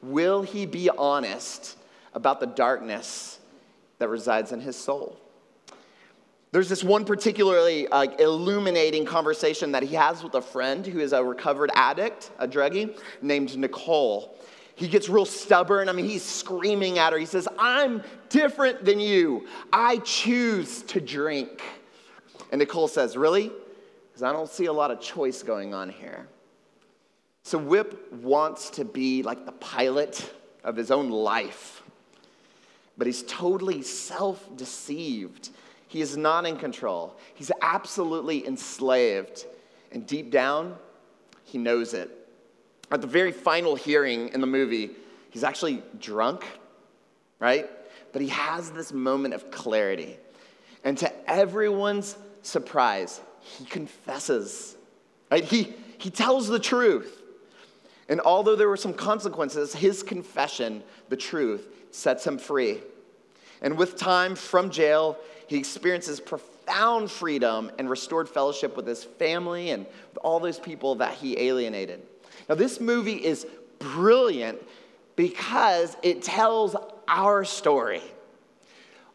Will 0.00 0.40
he 0.40 0.64
be 0.64 0.88
honest 0.88 1.76
about 2.14 2.40
the 2.40 2.46
darkness 2.46 3.40
that 3.98 4.08
resides 4.08 4.52
in 4.52 4.60
his 4.62 4.74
soul? 4.74 5.20
There's 6.50 6.70
this 6.70 6.82
one 6.82 7.04
particularly 7.04 7.88
uh, 7.88 8.04
illuminating 8.18 9.04
conversation 9.04 9.70
that 9.72 9.82
he 9.82 9.94
has 9.96 10.22
with 10.22 10.32
a 10.32 10.40
friend 10.40 10.86
who 10.86 11.00
is 11.00 11.12
a 11.12 11.22
recovered 11.22 11.70
addict, 11.74 12.30
a 12.38 12.48
druggie, 12.48 12.98
named 13.20 13.54
Nicole. 13.58 14.34
He 14.74 14.88
gets 14.88 15.10
real 15.10 15.26
stubborn. 15.26 15.90
I 15.90 15.92
mean, 15.92 16.06
he's 16.06 16.24
screaming 16.24 16.98
at 16.98 17.12
her. 17.12 17.18
He 17.18 17.26
says, 17.26 17.46
I'm 17.58 18.02
different 18.30 18.86
than 18.86 18.98
you. 18.98 19.46
I 19.74 19.98
choose 19.98 20.80
to 20.84 21.02
drink. 21.02 21.60
And 22.50 22.60
Nicole 22.60 22.88
says, 22.88 23.14
Really? 23.14 23.52
Because 24.08 24.22
I 24.22 24.32
don't 24.32 24.48
see 24.48 24.66
a 24.66 24.72
lot 24.72 24.90
of 24.90 25.02
choice 25.02 25.42
going 25.42 25.74
on 25.74 25.90
here. 25.90 26.28
So 27.42 27.58
Whip 27.58 28.12
wants 28.12 28.70
to 28.70 28.84
be 28.84 29.22
like 29.22 29.44
the 29.46 29.52
pilot 29.52 30.32
of 30.64 30.76
his 30.76 30.90
own 30.90 31.10
life, 31.10 31.82
but 32.96 33.06
he's 33.06 33.24
totally 33.24 33.82
self 33.82 34.56
deceived. 34.56 35.50
He 35.88 36.00
is 36.00 36.16
not 36.16 36.46
in 36.46 36.56
control, 36.56 37.16
he's 37.34 37.52
absolutely 37.60 38.46
enslaved. 38.46 39.46
And 39.90 40.06
deep 40.06 40.30
down, 40.30 40.76
he 41.44 41.58
knows 41.58 41.92
it. 41.92 42.10
At 42.90 43.02
the 43.02 43.06
very 43.06 43.30
final 43.30 43.74
hearing 43.74 44.28
in 44.28 44.40
the 44.40 44.46
movie, 44.46 44.92
he's 45.28 45.44
actually 45.44 45.82
drunk, 45.98 46.46
right? 47.38 47.68
But 48.12 48.22
he 48.22 48.28
has 48.28 48.70
this 48.70 48.90
moment 48.90 49.34
of 49.34 49.50
clarity. 49.50 50.16
And 50.82 50.96
to 50.98 51.30
everyone's 51.30 52.16
surprise, 52.40 53.20
he 53.40 53.66
confesses, 53.66 54.76
right? 55.30 55.44
He, 55.44 55.74
he 55.98 56.08
tells 56.08 56.48
the 56.48 56.58
truth. 56.58 57.21
And 58.12 58.20
although 58.20 58.56
there 58.56 58.68
were 58.68 58.76
some 58.76 58.92
consequences, 58.92 59.74
his 59.74 60.02
confession, 60.02 60.82
the 61.08 61.16
truth, 61.16 61.66
sets 61.92 62.26
him 62.26 62.36
free. 62.36 62.82
And 63.62 63.78
with 63.78 63.96
time 63.96 64.34
from 64.34 64.68
jail, 64.68 65.16
he 65.46 65.56
experiences 65.56 66.20
profound 66.20 67.10
freedom 67.10 67.70
and 67.78 67.88
restored 67.88 68.28
fellowship 68.28 68.76
with 68.76 68.86
his 68.86 69.02
family 69.02 69.70
and 69.70 69.86
all 70.22 70.40
those 70.40 70.58
people 70.58 70.96
that 70.96 71.14
he 71.14 71.40
alienated. 71.40 72.02
Now, 72.50 72.54
this 72.54 72.80
movie 72.80 73.14
is 73.14 73.46
brilliant 73.78 74.58
because 75.16 75.96
it 76.02 76.20
tells 76.20 76.76
our 77.08 77.46
story. 77.46 78.02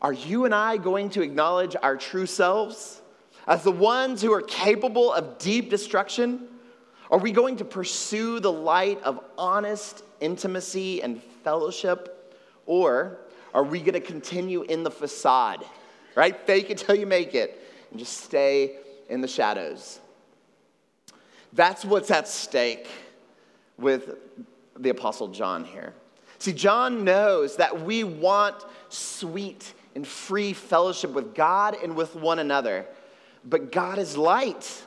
Are 0.01 0.13
you 0.13 0.45
and 0.45 0.55
I 0.55 0.77
going 0.77 1.11
to 1.11 1.21
acknowledge 1.21 1.75
our 1.83 1.97
true 1.97 2.25
selves 2.25 2.99
as 3.45 3.61
the 3.61 3.71
ones 3.71 4.23
who 4.23 4.33
are 4.33 4.41
capable 4.41 5.13
of 5.13 5.37
deep 5.37 5.69
destruction? 5.69 6.47
Are 7.09 7.19
we 7.19 7.31
going 7.31 7.57
to 7.57 7.65
pursue 7.65 8.39
the 8.39 8.51
light 8.51 9.01
of 9.03 9.19
honest 9.37 10.03
intimacy 10.19 11.01
and 11.01 11.21
fellowship? 11.43 12.35
Or 12.65 13.17
are 13.53 13.63
we 13.63 13.79
going 13.79 13.93
to 13.93 14.01
continue 14.01 14.63
in 14.63 14.83
the 14.83 14.91
facade, 14.91 15.63
right? 16.15 16.35
Fake 16.45 16.69
it 16.69 16.79
till 16.79 16.95
you 16.95 17.05
make 17.05 17.33
it 17.33 17.61
and 17.91 17.99
just 17.99 18.17
stay 18.21 18.75
in 19.09 19.21
the 19.21 19.27
shadows. 19.27 19.99
That's 21.53 21.85
what's 21.85 22.11
at 22.11 22.27
stake 22.27 22.87
with 23.77 24.15
the 24.77 24.89
Apostle 24.89 25.29
John 25.29 25.63
here. 25.63 25.93
See, 26.39 26.53
John 26.53 27.03
knows 27.03 27.55
that 27.55 27.81
we 27.81 28.03
want 28.03 28.63
sweet 28.89 29.73
and 29.95 30.05
free 30.05 30.53
fellowship 30.53 31.11
with 31.11 31.33
God 31.33 31.75
and 31.81 31.95
with 31.95 32.15
one 32.15 32.39
another, 32.39 32.85
but 33.43 33.71
God 33.71 33.97
is 33.97 34.17
light. 34.17 34.83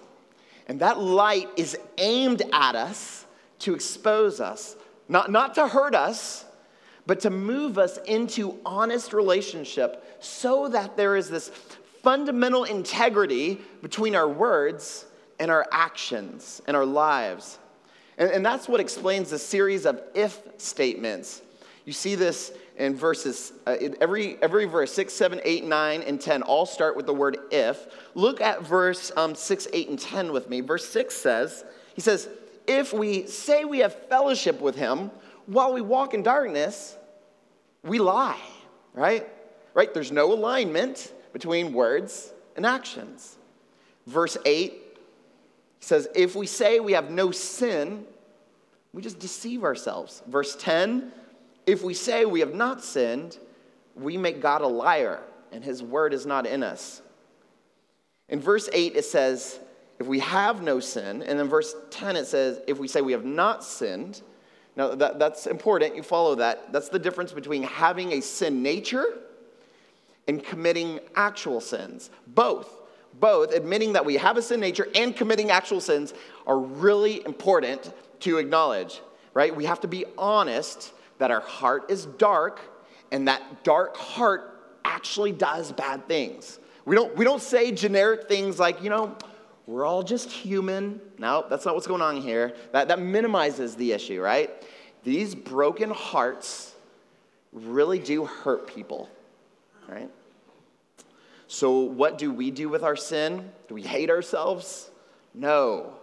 And 0.70 0.78
that 0.78 1.00
light 1.00 1.48
is 1.56 1.76
aimed 1.98 2.42
at 2.52 2.76
us 2.76 3.26
to 3.58 3.74
expose 3.74 4.40
us, 4.40 4.76
not, 5.08 5.28
not 5.28 5.56
to 5.56 5.66
hurt 5.66 5.96
us, 5.96 6.44
but 7.06 7.18
to 7.22 7.30
move 7.30 7.76
us 7.76 7.98
into 8.06 8.56
honest 8.64 9.12
relationship 9.12 10.04
so 10.20 10.68
that 10.68 10.96
there 10.96 11.16
is 11.16 11.28
this 11.28 11.48
fundamental 12.04 12.62
integrity 12.62 13.60
between 13.82 14.14
our 14.14 14.28
words 14.28 15.06
and 15.40 15.50
our 15.50 15.66
actions 15.72 16.62
and 16.68 16.76
our 16.76 16.86
lives. 16.86 17.58
And, 18.16 18.30
and 18.30 18.46
that's 18.46 18.68
what 18.68 18.78
explains 18.80 19.30
the 19.30 19.40
series 19.40 19.86
of 19.86 20.00
if 20.14 20.40
statements. 20.58 21.42
You 21.84 21.92
see 21.92 22.14
this 22.14 22.52
in 22.76 22.94
verses, 22.96 23.52
uh, 23.66 23.76
every, 24.00 24.40
every 24.42 24.64
verse, 24.64 24.92
6, 24.92 25.12
7, 25.12 25.40
8, 25.44 25.64
9, 25.64 26.02
and 26.02 26.20
10, 26.20 26.42
all 26.42 26.66
start 26.66 26.96
with 26.96 27.06
the 27.06 27.14
word 27.14 27.36
if. 27.50 27.86
Look 28.14 28.40
at 28.40 28.62
verse 28.62 29.12
um, 29.16 29.34
6, 29.34 29.68
8, 29.72 29.88
and 29.88 29.98
10 29.98 30.32
with 30.32 30.48
me. 30.48 30.60
Verse 30.60 30.88
6 30.88 31.14
says, 31.14 31.64
He 31.94 32.00
says, 32.00 32.28
If 32.66 32.92
we 32.92 33.26
say 33.26 33.64
we 33.64 33.80
have 33.80 33.94
fellowship 34.08 34.60
with 34.60 34.76
Him 34.76 35.10
while 35.46 35.72
we 35.72 35.80
walk 35.80 36.14
in 36.14 36.22
darkness, 36.22 36.96
we 37.82 37.98
lie, 37.98 38.40
right? 38.94 39.26
Right? 39.74 39.92
There's 39.92 40.12
no 40.12 40.32
alignment 40.32 41.12
between 41.32 41.72
words 41.72 42.32
and 42.56 42.66
actions. 42.66 43.36
Verse 44.06 44.36
8 44.44 44.74
says, 45.80 46.08
If 46.14 46.34
we 46.34 46.46
say 46.46 46.80
we 46.80 46.92
have 46.92 47.10
no 47.10 47.30
sin, 47.30 48.04
we 48.92 49.02
just 49.02 49.18
deceive 49.18 49.64
ourselves. 49.64 50.22
Verse 50.26 50.56
10 50.56 51.12
if 51.66 51.82
we 51.82 51.94
say 51.94 52.24
we 52.24 52.40
have 52.40 52.54
not 52.54 52.82
sinned, 52.82 53.38
we 53.94 54.16
make 54.16 54.40
God 54.40 54.62
a 54.62 54.66
liar, 54.66 55.20
and 55.52 55.62
his 55.62 55.82
word 55.82 56.14
is 56.14 56.26
not 56.26 56.46
in 56.46 56.62
us. 56.62 57.02
In 58.28 58.40
verse 58.40 58.68
8, 58.72 58.96
it 58.96 59.04
says, 59.04 59.58
if 59.98 60.06
we 60.06 60.20
have 60.20 60.62
no 60.62 60.80
sin, 60.80 61.22
and 61.22 61.38
in 61.38 61.48
verse 61.48 61.74
10, 61.90 62.16
it 62.16 62.26
says, 62.26 62.60
if 62.66 62.78
we 62.78 62.88
say 62.88 63.02
we 63.02 63.12
have 63.12 63.24
not 63.24 63.62
sinned. 63.62 64.22
Now, 64.76 64.94
that, 64.94 65.18
that's 65.18 65.46
important. 65.46 65.94
You 65.94 66.02
follow 66.02 66.36
that. 66.36 66.72
That's 66.72 66.88
the 66.88 66.98
difference 66.98 67.32
between 67.32 67.64
having 67.64 68.12
a 68.12 68.22
sin 68.22 68.62
nature 68.62 69.04
and 70.26 70.42
committing 70.42 71.00
actual 71.16 71.60
sins. 71.60 72.10
Both, 72.28 72.80
both 73.18 73.52
admitting 73.52 73.92
that 73.94 74.06
we 74.06 74.16
have 74.16 74.36
a 74.36 74.42
sin 74.42 74.60
nature 74.60 74.88
and 74.94 75.14
committing 75.14 75.50
actual 75.50 75.80
sins 75.80 76.14
are 76.46 76.58
really 76.58 77.24
important 77.26 77.92
to 78.20 78.38
acknowledge, 78.38 79.02
right? 79.34 79.54
We 79.54 79.64
have 79.64 79.80
to 79.80 79.88
be 79.88 80.04
honest 80.16 80.92
that 81.20 81.30
our 81.30 81.40
heart 81.40 81.90
is 81.90 82.06
dark 82.06 82.60
and 83.12 83.28
that 83.28 83.62
dark 83.62 83.96
heart 83.96 84.78
actually 84.84 85.32
does 85.32 85.70
bad 85.70 86.08
things. 86.08 86.58
We 86.86 86.96
don't, 86.96 87.14
we 87.14 87.24
don't 87.24 87.42
say 87.42 87.72
generic 87.72 88.26
things 88.26 88.58
like, 88.58 88.82
you 88.82 88.88
know, 88.88 89.16
we're 89.66 89.84
all 89.84 90.02
just 90.02 90.30
human. 90.30 90.98
No, 91.18 91.44
that's 91.48 91.66
not 91.66 91.74
what's 91.74 91.86
going 91.86 92.00
on 92.00 92.16
here. 92.16 92.54
That, 92.72 92.88
that 92.88 92.98
minimizes 92.98 93.76
the 93.76 93.92
issue, 93.92 94.20
right? 94.22 94.50
These 95.04 95.34
broken 95.34 95.90
hearts 95.90 96.74
really 97.52 97.98
do 97.98 98.24
hurt 98.24 98.66
people, 98.66 99.08
right? 99.88 100.10
So, 101.48 101.80
what 101.80 102.16
do 102.16 102.32
we 102.32 102.50
do 102.50 102.68
with 102.68 102.82
our 102.82 102.96
sin? 102.96 103.50
Do 103.68 103.74
we 103.74 103.82
hate 103.82 104.08
ourselves? 104.08 104.90
No. 105.34 105.94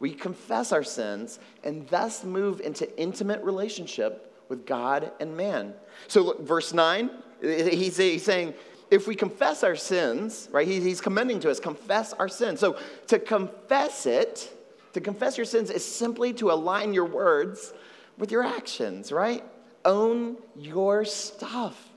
We 0.00 0.12
confess 0.12 0.72
our 0.72 0.84
sins 0.84 1.38
and 1.62 1.86
thus 1.88 2.24
move 2.24 2.60
into 2.60 2.98
intimate 3.00 3.42
relationship 3.44 4.25
with 4.48 4.66
God 4.66 5.12
and 5.20 5.36
man. 5.36 5.74
So, 6.08 6.22
look, 6.22 6.40
verse 6.42 6.72
9, 6.72 7.10
he's, 7.40 7.96
saying, 7.96 8.54
if 8.90 9.06
we 9.06 9.14
confess 9.14 9.64
our 9.64 9.76
sins, 9.76 10.48
right, 10.52 10.66
he's 10.66 11.00
commending 11.00 11.40
to 11.40 11.50
us, 11.50 11.58
confess 11.58 12.12
our 12.12 12.28
sins. 12.28 12.60
So, 12.60 12.78
to 13.08 13.18
confess 13.18 14.06
it, 14.06 14.52
to 14.92 15.00
confess 15.00 15.36
your 15.36 15.46
sins 15.46 15.70
is 15.70 15.84
simply 15.84 16.32
to 16.34 16.50
align 16.50 16.94
your 16.94 17.04
words 17.04 17.74
with 18.18 18.30
your 18.30 18.42
actions, 18.42 19.12
right? 19.12 19.44
Own 19.84 20.36
your 20.56 21.04
stuff. 21.04 21.90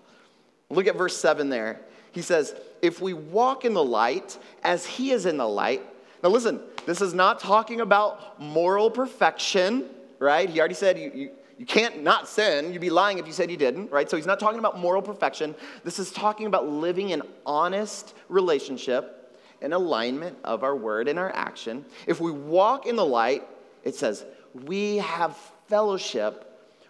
Look 0.69 0.87
at 0.87 0.95
verse 0.95 1.17
7 1.17 1.49
there. 1.49 1.81
He 2.11 2.21
says, 2.21 2.55
If 2.81 3.01
we 3.01 3.13
walk 3.13 3.65
in 3.65 3.73
the 3.73 3.83
light 3.83 4.37
as 4.63 4.85
he 4.85 5.11
is 5.11 5.25
in 5.25 5.37
the 5.37 5.47
light. 5.47 5.83
Now, 6.21 6.29
listen, 6.29 6.59
this 6.85 7.01
is 7.01 7.13
not 7.13 7.39
talking 7.39 7.81
about 7.81 8.41
moral 8.41 8.91
perfection, 8.91 9.85
right? 10.19 10.49
He 10.49 10.59
already 10.59 10.75
said 10.75 10.99
you, 10.99 11.11
you, 11.13 11.31
you 11.59 11.65
can't 11.65 12.01
not 12.03 12.29
sin. 12.29 12.71
You'd 12.71 12.79
be 12.79 12.89
lying 12.89 13.17
if 13.17 13.27
you 13.27 13.33
said 13.33 13.51
you 13.51 13.57
didn't, 13.57 13.91
right? 13.91 14.09
So 14.09 14.15
he's 14.15 14.25
not 14.25 14.39
talking 14.39 14.59
about 14.59 14.79
moral 14.79 15.01
perfection. 15.01 15.53
This 15.83 15.99
is 15.99 16.09
talking 16.09 16.47
about 16.47 16.69
living 16.69 17.11
an 17.11 17.21
honest 17.45 18.15
relationship 18.29 19.37
in 19.61 19.73
alignment 19.73 20.37
of 20.45 20.63
our 20.63 20.73
word 20.73 21.09
and 21.09 21.19
our 21.19 21.35
action. 21.35 21.83
If 22.07 22.21
we 22.21 22.31
walk 22.31 22.85
in 22.85 22.95
the 22.95 23.05
light, 23.05 23.45
it 23.83 23.93
says, 23.93 24.23
we 24.53 24.97
have 24.97 25.35
fellowship 25.67 26.45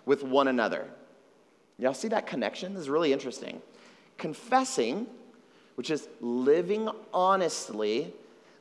with 0.05 0.23
one 0.23 0.47
another. 0.47 0.88
Y'all 1.79 1.95
see 1.95 2.09
that 2.09 2.27
connection? 2.27 2.75
This 2.75 2.81
is 2.81 2.89
really 2.91 3.11
interesting. 3.11 3.63
Confessing, 4.19 5.07
which 5.73 5.89
is 5.89 6.07
living 6.21 6.89
honestly, 7.11 8.13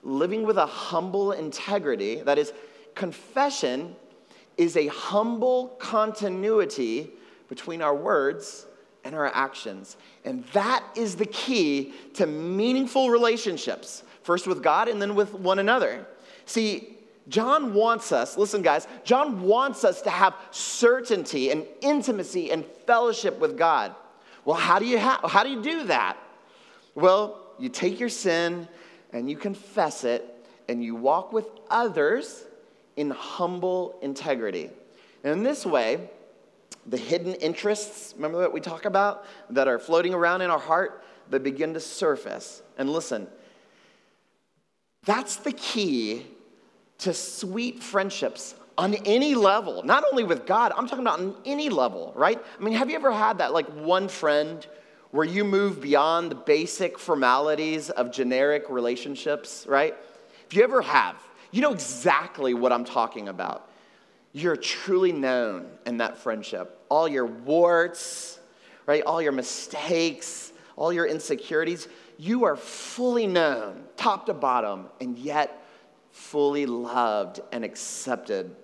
living 0.02 0.46
with 0.46 0.56
a 0.56 0.64
humble 0.64 1.32
integrity, 1.32 2.22
that 2.22 2.38
is, 2.38 2.54
confession 2.94 3.94
is 4.58 4.76
a 4.76 4.88
humble 4.88 5.68
continuity 5.78 7.10
between 7.48 7.80
our 7.80 7.94
words 7.94 8.66
and 9.04 9.14
our 9.14 9.26
actions. 9.34 9.96
And 10.24 10.44
that 10.46 10.84
is 10.96 11.16
the 11.16 11.26
key 11.26 11.94
to 12.14 12.26
meaningful 12.26 13.08
relationships, 13.08 14.02
first 14.22 14.46
with 14.46 14.62
God 14.62 14.88
and 14.88 15.00
then 15.00 15.14
with 15.14 15.32
one 15.32 15.60
another. 15.60 16.06
See, 16.44 16.98
John 17.28 17.72
wants 17.74 18.10
us, 18.10 18.36
listen, 18.36 18.62
guys, 18.62 18.88
John 19.04 19.42
wants 19.42 19.84
us 19.84 20.02
to 20.02 20.10
have 20.10 20.34
certainty 20.50 21.50
and 21.50 21.64
intimacy 21.80 22.50
and 22.50 22.64
fellowship 22.86 23.38
with 23.38 23.56
God. 23.56 23.94
Well, 24.44 24.56
how 24.56 24.78
do 24.78 24.86
you, 24.86 24.98
ha- 24.98 25.26
how 25.28 25.44
do, 25.44 25.50
you 25.50 25.62
do 25.62 25.84
that? 25.84 26.16
Well, 26.94 27.40
you 27.58 27.68
take 27.68 28.00
your 28.00 28.08
sin 28.08 28.66
and 29.12 29.30
you 29.30 29.36
confess 29.36 30.04
it 30.04 30.34
and 30.68 30.82
you 30.82 30.94
walk 30.94 31.32
with 31.32 31.46
others 31.70 32.44
in 32.98 33.10
humble 33.10 33.96
integrity. 34.02 34.70
And 35.22 35.32
in 35.32 35.42
this 35.44 35.64
way, 35.64 36.10
the 36.84 36.96
hidden 36.96 37.34
interests, 37.34 38.12
remember 38.16 38.40
that 38.40 38.52
we 38.52 38.60
talk 38.60 38.86
about, 38.86 39.24
that 39.50 39.68
are 39.68 39.78
floating 39.78 40.14
around 40.14 40.42
in 40.42 40.50
our 40.50 40.58
heart, 40.58 41.04
they 41.30 41.38
begin 41.38 41.74
to 41.74 41.80
surface. 41.80 42.60
And 42.76 42.90
listen, 42.90 43.28
that's 45.04 45.36
the 45.36 45.52
key 45.52 46.26
to 46.98 47.14
sweet 47.14 47.84
friendships 47.84 48.56
on 48.76 48.94
any 48.94 49.36
level, 49.36 49.84
not 49.84 50.02
only 50.10 50.24
with 50.24 50.44
God, 50.44 50.72
I'm 50.76 50.88
talking 50.88 51.04
about 51.04 51.20
on 51.20 51.36
any 51.44 51.68
level, 51.68 52.12
right? 52.16 52.40
I 52.58 52.62
mean, 52.62 52.74
have 52.74 52.90
you 52.90 52.96
ever 52.96 53.12
had 53.12 53.38
that 53.38 53.52
like 53.52 53.68
one 53.68 54.08
friend 54.08 54.66
where 55.12 55.24
you 55.24 55.44
move 55.44 55.80
beyond 55.80 56.32
the 56.32 56.36
basic 56.36 56.98
formalities 56.98 57.90
of 57.90 58.10
generic 58.10 58.64
relationships, 58.68 59.66
right? 59.68 59.94
If 60.46 60.54
you 60.54 60.64
ever 60.64 60.82
have, 60.82 61.16
you 61.50 61.60
know 61.62 61.72
exactly 61.72 62.54
what 62.54 62.72
I'm 62.72 62.84
talking 62.84 63.28
about. 63.28 63.70
You're 64.32 64.56
truly 64.56 65.12
known 65.12 65.70
in 65.86 65.98
that 65.98 66.18
friendship. 66.18 66.84
All 66.88 67.08
your 67.08 67.26
warts, 67.26 68.38
right? 68.86 69.02
All 69.02 69.20
your 69.22 69.32
mistakes, 69.32 70.52
all 70.76 70.92
your 70.92 71.06
insecurities, 71.06 71.88
you 72.18 72.44
are 72.44 72.56
fully 72.56 73.26
known, 73.26 73.84
top 73.96 74.26
to 74.26 74.34
bottom, 74.34 74.86
and 75.00 75.18
yet 75.18 75.64
fully 76.10 76.66
loved 76.66 77.40
and 77.52 77.64
accepted, 77.64 78.54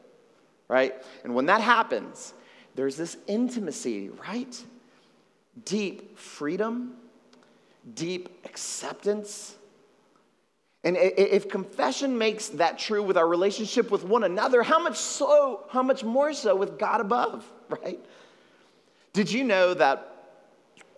right? 0.69 0.95
And 1.23 1.35
when 1.35 1.47
that 1.47 1.61
happens, 1.61 2.35
there's 2.75 2.97
this 2.97 3.17
intimacy, 3.27 4.11
right? 4.11 4.63
Deep 5.65 6.19
freedom, 6.19 6.95
deep 7.95 8.29
acceptance. 8.45 9.57
And 10.85 10.99
if 10.99 11.49
confession 11.49 12.17
makes 12.17 12.49
that 12.49 12.79
true 12.79 13.03
with 13.03 13.17
our 13.17 13.27
relationship 13.27 13.91
with 13.91 14.05
one 14.05 14.25
another, 14.25 14.63
how 14.63 14.79
much 14.79 14.99
so, 14.99 15.65
how 15.71 15.83
much 15.83 16.05
more 16.05 16.35
so 16.35 16.55
with 16.55 16.79
God 16.79 17.01
above, 17.01 17.51
right? 17.69 17.99
Did 19.15 19.33
you 19.33 19.45
know 19.45 19.75
that 19.75 20.11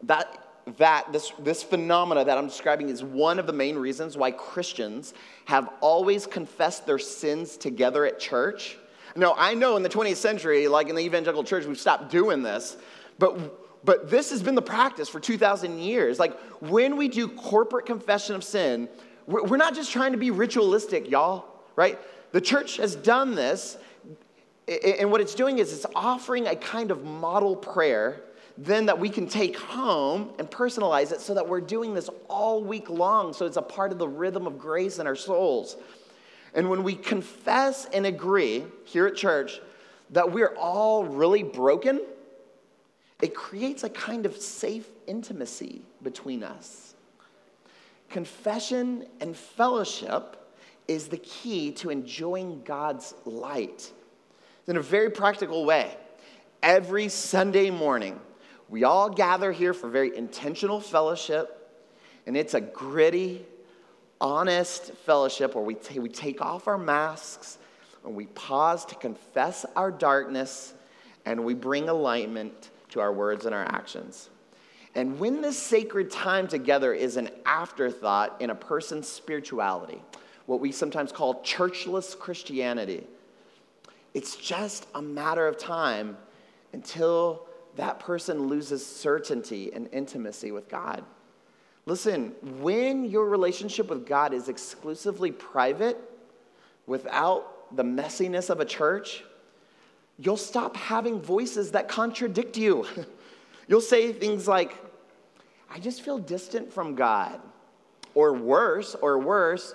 that 0.03 0.42
that 0.79 1.12
this, 1.12 1.33
this 1.38 1.62
phenomena 1.62 2.25
that 2.25 2.37
I'm 2.37 2.49
describing 2.49 2.88
is 2.88 3.05
one 3.05 3.38
of 3.38 3.46
the 3.46 3.53
main 3.53 3.77
reasons 3.77 4.16
why 4.16 4.33
Christians 4.33 5.14
have 5.44 5.68
always 5.81 6.27
confessed 6.27 6.87
their 6.87 6.99
sins 6.99 7.57
together 7.57 8.05
at 8.05 8.18
church. 8.18 8.77
No, 9.14 9.33
I 9.37 9.55
know 9.55 9.77
in 9.77 9.85
the 9.85 9.88
20th 9.88 10.16
century, 10.16 10.66
like 10.66 10.88
in 10.88 10.96
the 10.96 11.03
evangelical 11.03 11.44
church, 11.44 11.66
we've 11.66 11.79
stopped 11.79 12.11
doing 12.11 12.42
this, 12.42 12.77
but, 13.20 13.85
but 13.85 14.11
this 14.11 14.31
has 14.31 14.42
been 14.42 14.57
the 14.57 14.62
practice 14.62 15.09
for 15.09 15.20
2,000 15.20 15.79
years. 15.79 16.18
Like 16.18 16.37
when 16.61 16.96
we 16.96 17.07
do 17.07 17.29
corporate 17.29 17.87
confession 17.87 18.35
of 18.35 18.42
sin, 18.42 18.88
we're 19.27 19.57
not 19.57 19.75
just 19.75 19.91
trying 19.93 20.12
to 20.12 20.19
be 20.19 20.31
ritualistic, 20.31 21.11
y'all, 21.11 21.47
right? 21.75 21.99
The 22.33 22.41
church 22.41 22.77
has 22.77 22.95
done 22.95 23.35
this, 23.35 23.77
and 24.69 25.11
what 25.11 25.21
it's 25.21 25.35
doing 25.35 25.59
is 25.59 25.73
it's 25.73 25.87
offering 25.95 26.47
a 26.47 26.57
kind 26.57 26.91
of 26.91 27.05
model 27.05 27.57
prayer 27.57 28.23
then 28.59 28.87
that 28.87 28.99
we 28.99 29.09
can 29.09 29.29
take 29.29 29.57
home 29.57 30.31
and 30.39 30.51
personalize 30.51 31.12
it 31.12 31.21
so 31.21 31.35
that 31.35 31.47
we're 31.47 31.61
doing 31.61 31.95
this 31.95 32.09
all 32.29 32.62
week 32.62 32.89
long 32.89 33.33
so 33.33 33.45
it's 33.45 33.59
a 33.59 33.62
part 33.62 33.93
of 33.93 33.99
the 33.99 34.09
rhythm 34.09 34.47
of 34.47 34.59
grace 34.59 34.99
in 34.99 35.07
our 35.07 35.17
souls. 35.17 35.77
And 36.55 36.71
when 36.71 36.83
we 36.83 36.95
confess 36.95 37.87
and 37.93 38.07
agree 38.07 38.65
here 38.85 39.07
at 39.07 39.15
church 39.15 39.61
that 40.11 40.33
we're 40.33 40.55
all 40.57 41.05
really 41.05 41.43
broken, 41.43 42.01
it 43.21 43.35
creates 43.35 43.85
a 43.85 43.91
kind 43.91 44.25
of 44.25 44.37
safe 44.37 44.87
intimacy 45.07 45.83
between 46.03 46.43
us. 46.43 46.95
Confession 48.09 49.07
and 49.21 49.37
fellowship 49.37 50.37
is 50.88 51.09
the 51.09 51.19
key 51.19 51.73
to 51.73 51.90
enjoying 51.90 52.62
God's 52.64 53.14
light. 53.25 53.92
In 54.66 54.77
a 54.77 54.83
very 54.83 55.11
practical 55.11 55.64
way, 55.64 55.97
every 56.62 57.09
Sunday 57.09 57.71
morning, 57.71 58.21
we 58.69 58.85
all 58.85 59.11
gather 59.11 59.53
here 59.53 59.75
for 59.75 59.88
very 59.88 60.16
intentional 60.16 60.81
fellowship, 60.81 61.71
and 62.27 62.37
it's 62.37 62.55
a 62.55 62.61
gritty, 62.61 63.45
honest 64.21 64.92
fellowship 65.05 65.55
where 65.55 65.64
we, 65.64 65.75
t- 65.75 65.99
we 65.99 66.09
take 66.09 66.40
off 66.40 66.66
our 66.66 66.79
masks 66.79 67.59
and 68.05 68.14
we 68.14 68.27
pause 68.27 68.85
to 68.87 68.95
confess 68.95 69.64
our 69.77 69.90
darkness 69.90 70.75
and 71.25 71.45
we 71.45 71.55
bring 71.55 71.88
alignment 71.88 72.71
to 72.90 73.01
our 73.01 73.12
words 73.12 73.47
and 73.47 73.55
our 73.55 73.64
actions. 73.64 74.31
And 74.97 75.21
when 75.21 75.43
this 75.43 75.59
sacred 75.59 76.11
time 76.11 76.49
together 76.49 76.95
is 76.95 77.19
an 77.19 77.29
afterthought 77.45 78.41
in 78.41 78.49
a 78.49 78.55
person's 78.55 79.07
spirituality, 79.07 80.01
what 80.47 80.59
we 80.59 80.73
sometimes 80.73 81.13
call 81.13 81.43
churchless 81.43 82.19
Christianity, 82.19 83.07
it's 84.15 84.37
just 84.37 84.87
a 84.95 85.03
matter 85.03 85.47
of 85.47 85.59
time 85.59 86.17
until 86.73 87.47
that 87.77 88.01
person 88.01 88.47
loses 88.47 88.85
certainty 88.85 89.71
and 89.71 89.87
intimacy 89.93 90.51
with 90.51 90.67
God. 90.71 91.05
Listen, 91.85 92.33
when 92.63 93.05
your 93.05 93.27
relationship 93.27 93.91
with 93.91 94.07
God 94.07 94.33
is 94.33 94.49
exclusively 94.49 95.31
private, 95.31 95.99
without 96.87 97.77
the 97.77 97.85
messiness 97.85 98.49
of 98.49 98.61
a 98.61 98.65
church, 98.65 99.25
you'll 100.19 100.39
stop 100.39 100.75
having 100.75 101.21
voices 101.21 101.73
that 101.73 101.87
contradict 101.87 102.57
you. 102.57 102.87
you'll 103.69 103.83
say 103.83 104.11
things 104.15 104.49
like, 104.49 104.75
I 105.77 105.79
just 105.79 106.01
feel 106.01 106.17
distant 106.17 106.73
from 106.73 106.95
God. 106.95 107.39
Or 108.15 108.33
worse, 108.33 108.95
or 108.95 109.19
worse, 109.19 109.75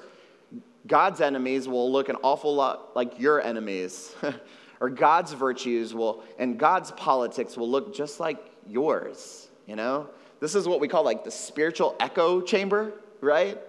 God's 0.88 1.22
enemies 1.22 1.68
will 1.68 1.92
look 1.92 2.10
an 2.10 2.16
awful 2.24 2.56
lot 2.56 2.96
like 2.96 3.20
your 3.20 3.40
enemies. 3.40 4.16
or 4.80 4.90
God's 4.90 5.34
virtues 5.34 5.94
will, 5.94 6.24
and 6.40 6.58
God's 6.58 6.90
politics 6.94 7.56
will 7.56 7.70
look 7.70 7.94
just 7.94 8.20
like 8.20 8.44
yours, 8.68 9.48
you 9.68 9.76
know? 9.76 10.08
This 10.40 10.56
is 10.56 10.68
what 10.68 10.80
we 10.80 10.88
call 10.88 11.06
like 11.06 11.24
the 11.24 11.30
spiritual 11.30 11.96
echo 12.00 12.42
chamber, 12.42 12.94
right? 13.22 13.60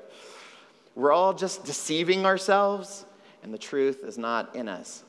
We're 0.94 1.12
all 1.12 1.34
just 1.34 1.64
deceiving 1.64 2.24
ourselves, 2.24 3.04
and 3.42 3.52
the 3.52 3.58
truth 3.58 4.04
is 4.04 4.16
not 4.16 4.56
in 4.56 4.70
us. 4.70 5.02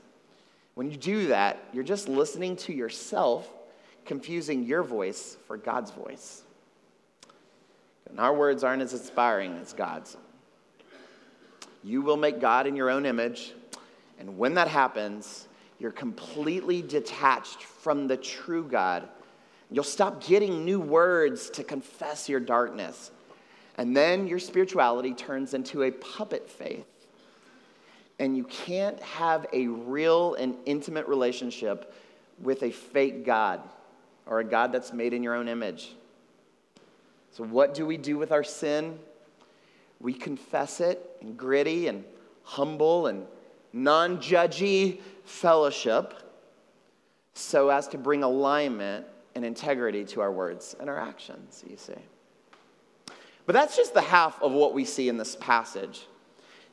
When 0.75 0.91
you 0.91 0.97
do 0.97 1.27
that, 1.27 1.63
you're 1.71 1.85
just 1.85 2.09
listening 2.09 2.57
to 2.57 2.73
yourself, 2.73 3.49
confusing 4.03 4.65
your 4.65 4.83
voice 4.83 5.37
for 5.47 5.55
God's 5.55 5.91
voice. 5.91 6.42
And 8.09 8.19
our 8.19 8.33
words 8.33 8.63
aren't 8.63 8.81
as 8.81 8.93
inspiring 8.93 9.57
as 9.57 9.73
God's. 9.73 10.17
You 11.83 12.01
will 12.01 12.17
make 12.17 12.39
God 12.39 12.67
in 12.67 12.75
your 12.75 12.89
own 12.89 13.05
image. 13.05 13.53
And 14.19 14.37
when 14.37 14.53
that 14.53 14.67
happens, 14.67 15.47
you're 15.79 15.91
completely 15.91 16.81
detached 16.81 17.63
from 17.63 18.07
the 18.07 18.15
true 18.15 18.63
God. 18.63 19.09
You'll 19.69 19.83
stop 19.83 20.23
getting 20.25 20.63
new 20.63 20.79
words 20.79 21.49
to 21.51 21.63
confess 21.63 22.29
your 22.29 22.39
darkness. 22.39 23.11
And 23.77 23.97
then 23.97 24.27
your 24.27 24.39
spirituality 24.39 25.13
turns 25.13 25.53
into 25.53 25.83
a 25.83 25.91
puppet 25.91 26.49
faith. 26.49 26.85
And 28.19 28.37
you 28.37 28.43
can't 28.43 29.01
have 29.01 29.47
a 29.51 29.67
real 29.67 30.35
and 30.35 30.55
intimate 30.65 31.07
relationship 31.07 31.93
with 32.39 32.63
a 32.63 32.71
fake 32.71 33.25
God 33.25 33.61
or 34.25 34.39
a 34.39 34.43
God 34.43 34.71
that's 34.71 34.93
made 34.93 35.13
in 35.13 35.23
your 35.23 35.35
own 35.35 35.49
image. 35.49 35.95
So, 37.33 37.43
what 37.43 37.73
do 37.73 37.87
we 37.87 37.97
do 37.97 38.17
with 38.17 38.31
our 38.31 38.43
sin? 38.43 38.99
We 39.99 40.13
confess 40.13 40.79
it 40.79 41.17
in 41.19 41.35
gritty 41.35 41.87
and 41.87 42.03
humble 42.43 43.07
and 43.07 43.25
non 43.73 44.17
judgy 44.17 45.01
fellowship 45.25 46.13
so 47.33 47.69
as 47.69 47.87
to 47.87 47.97
bring 47.97 48.21
alignment 48.21 49.07
and 49.33 49.43
integrity 49.43 50.05
to 50.05 50.21
our 50.21 50.31
words 50.31 50.75
and 50.79 50.87
our 50.87 50.99
actions, 50.99 51.63
you 51.67 51.75
see. 51.75 51.93
But 53.47 53.53
that's 53.53 53.75
just 53.75 53.95
the 53.95 54.01
half 54.01 54.39
of 54.41 54.51
what 54.51 54.75
we 54.75 54.85
see 54.85 55.09
in 55.09 55.17
this 55.17 55.35
passage. 55.35 56.05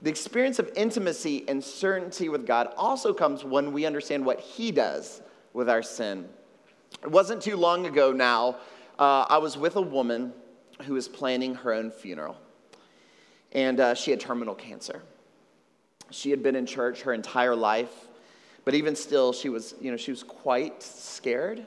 The 0.02 0.10
experience 0.10 0.58
of 0.58 0.70
intimacy 0.76 1.48
and 1.48 1.64
certainty 1.64 2.28
with 2.28 2.46
God 2.46 2.74
also 2.76 3.14
comes 3.14 3.44
when 3.44 3.72
we 3.72 3.86
understand 3.86 4.26
what 4.26 4.40
He 4.40 4.72
does 4.72 5.22
with 5.54 5.70
our 5.70 5.82
sin. 5.82 6.28
It 7.02 7.10
wasn't 7.10 7.40
too 7.40 7.56
long 7.56 7.86
ago 7.86 8.12
now, 8.12 8.56
uh, 8.98 9.24
I 9.30 9.38
was 9.38 9.56
with 9.56 9.76
a 9.76 9.80
woman 9.80 10.34
who 10.84 10.94
was 10.94 11.08
planning 11.08 11.54
her 11.56 11.72
own 11.72 11.90
funeral, 11.90 12.36
and 13.52 13.80
uh, 13.80 13.94
she 13.94 14.10
had 14.10 14.20
terminal 14.20 14.54
cancer. 14.54 15.02
She 16.10 16.30
had 16.30 16.42
been 16.42 16.56
in 16.56 16.66
church 16.66 17.02
her 17.02 17.12
entire 17.12 17.54
life, 17.54 18.08
but 18.64 18.74
even 18.74 18.96
still, 18.96 19.32
she 19.32 19.48
was, 19.48 19.74
you 19.80 19.90
know, 19.90 19.96
she 19.96 20.10
was 20.10 20.22
quite 20.22 20.82
scared. 20.82 21.64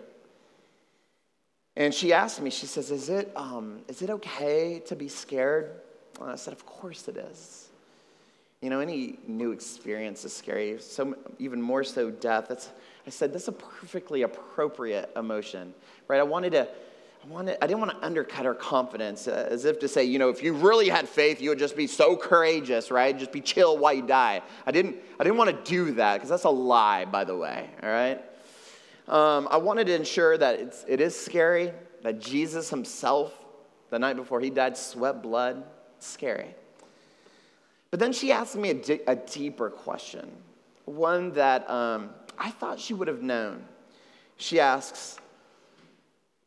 And 1.75 1.93
she 1.93 2.13
asked 2.13 2.41
me, 2.41 2.49
she 2.49 2.65
says, 2.65 2.91
Is 2.91 3.09
it, 3.09 3.31
um, 3.35 3.79
is 3.87 4.01
it 4.01 4.09
okay 4.09 4.81
to 4.85 4.95
be 4.95 5.07
scared? 5.07 5.71
And 6.21 6.29
I 6.29 6.35
said, 6.35 6.53
Of 6.53 6.65
course 6.65 7.07
it 7.07 7.17
is. 7.17 7.69
You 8.61 8.69
know, 8.69 8.79
any 8.79 9.19
new 9.27 9.51
experience 9.51 10.23
is 10.23 10.33
scary, 10.33 10.79
so 10.79 11.17
even 11.37 11.61
more 11.61 11.83
so 11.83 12.09
death. 12.09 12.45
That's, 12.47 12.69
I 13.05 13.09
said, 13.09 13.33
that's 13.33 13.49
a 13.49 13.51
perfectly 13.51 14.21
appropriate 14.21 15.11
emotion, 15.17 15.73
right? 16.07 16.21
I 16.21 16.23
wanted 16.23 16.53
to 16.53 16.69
I, 17.23 17.27
wanted, 17.27 17.57
I 17.61 17.67
didn't 17.67 17.79
want 17.79 17.91
to 17.91 18.05
undercut 18.05 18.43
her 18.45 18.53
confidence, 18.53 19.29
uh, 19.29 19.47
as 19.49 19.63
if 19.63 19.79
to 19.79 19.87
say, 19.87 20.03
you 20.03 20.19
know, 20.19 20.27
if 20.27 20.43
you 20.43 20.53
really 20.53 20.89
had 20.89 21.07
faith, 21.07 21.41
you 21.41 21.49
would 21.49 21.59
just 21.59 21.77
be 21.77 21.87
so 21.87 22.17
courageous, 22.17 22.91
right? 22.91 23.17
Just 23.17 23.31
be 23.31 23.39
chill 23.39 23.77
while 23.77 23.93
you 23.93 24.05
die. 24.05 24.41
I 24.65 24.71
didn't, 24.71 24.97
I 25.19 25.23
didn't 25.23 25.37
want 25.37 25.49
to 25.49 25.71
do 25.71 25.93
that, 25.93 26.15
because 26.15 26.29
that's 26.29 26.43
a 26.43 26.49
lie, 26.49 27.05
by 27.05 27.23
the 27.23 27.37
way, 27.37 27.69
all 27.81 27.89
right? 27.89 28.21
Um, 29.07 29.47
I 29.49 29.57
wanted 29.57 29.87
to 29.87 29.95
ensure 29.95 30.37
that 30.37 30.59
it's, 30.59 30.83
it 30.85 30.99
is 30.99 31.17
scary, 31.17 31.71
that 32.01 32.19
Jesus 32.19 32.69
himself, 32.69 33.33
the 33.89 33.99
night 33.99 34.17
before 34.17 34.41
he 34.41 34.49
died, 34.49 34.75
sweat 34.75 35.21
blood. 35.21 35.63
It's 35.97 36.07
scary. 36.07 36.53
But 37.89 38.01
then 38.01 38.11
she 38.11 38.33
asked 38.33 38.57
me 38.57 38.71
a, 38.71 38.73
di- 38.73 39.01
a 39.07 39.15
deeper 39.15 39.69
question, 39.69 40.29
one 40.83 41.31
that 41.33 41.69
um, 41.69 42.09
I 42.37 42.49
thought 42.49 42.79
she 42.81 42.93
would 42.93 43.07
have 43.07 43.21
known. 43.21 43.63
She 44.35 44.59
asks, 44.59 45.19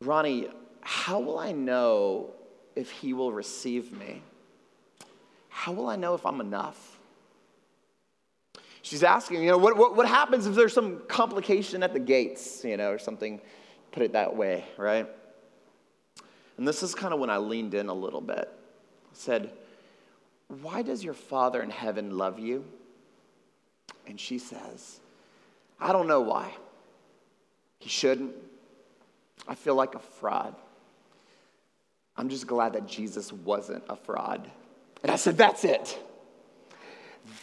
Ronnie, 0.01 0.49
how 0.89 1.19
will 1.19 1.37
I 1.37 1.51
know 1.51 2.29
if 2.73 2.89
he 2.89 3.11
will 3.11 3.33
receive 3.33 3.91
me? 3.91 4.21
How 5.49 5.73
will 5.73 5.89
I 5.89 5.97
know 5.97 6.13
if 6.13 6.25
I'm 6.25 6.39
enough? 6.39 6.97
She's 8.83 9.03
asking, 9.03 9.43
you 9.43 9.49
know, 9.49 9.57
what, 9.57 9.75
what, 9.75 9.97
what 9.97 10.07
happens 10.07 10.47
if 10.47 10.55
there's 10.55 10.71
some 10.71 11.01
complication 11.09 11.83
at 11.83 11.91
the 11.91 11.99
gates, 11.99 12.63
you 12.63 12.77
know, 12.77 12.89
or 12.89 12.99
something, 12.99 13.41
put 13.91 14.01
it 14.01 14.13
that 14.13 14.37
way, 14.37 14.63
right? 14.77 15.05
And 16.55 16.65
this 16.65 16.81
is 16.81 16.95
kind 16.95 17.13
of 17.13 17.19
when 17.19 17.29
I 17.29 17.35
leaned 17.35 17.73
in 17.73 17.89
a 17.89 17.93
little 17.93 18.21
bit. 18.21 18.47
I 18.47 19.11
said, 19.11 19.51
Why 20.61 20.83
does 20.83 21.03
your 21.03 21.13
Father 21.13 21.61
in 21.61 21.69
heaven 21.69 22.17
love 22.17 22.39
you? 22.39 22.63
And 24.07 24.17
she 24.17 24.39
says, 24.39 25.01
I 25.81 25.91
don't 25.91 26.07
know 26.07 26.21
why. 26.21 26.53
He 27.79 27.89
shouldn't. 27.89 28.31
I 29.49 29.55
feel 29.55 29.75
like 29.75 29.93
a 29.93 29.99
fraud. 29.99 30.55
I'm 32.17 32.29
just 32.29 32.47
glad 32.47 32.73
that 32.73 32.87
Jesus 32.87 33.31
wasn't 33.31 33.83
a 33.89 33.95
fraud. 33.95 34.49
And 35.03 35.11
I 35.11 35.15
said, 35.15 35.37
That's 35.37 35.63
it. 35.63 35.97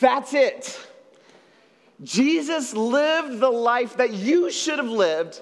That's 0.01 0.35
it. 0.35 0.79
Jesus 2.03 2.75
lived 2.75 3.39
the 3.39 3.51
life 3.51 3.99
that 3.99 4.13
you 4.13 4.51
should 4.51 4.79
have 4.79 4.89
lived, 4.89 5.41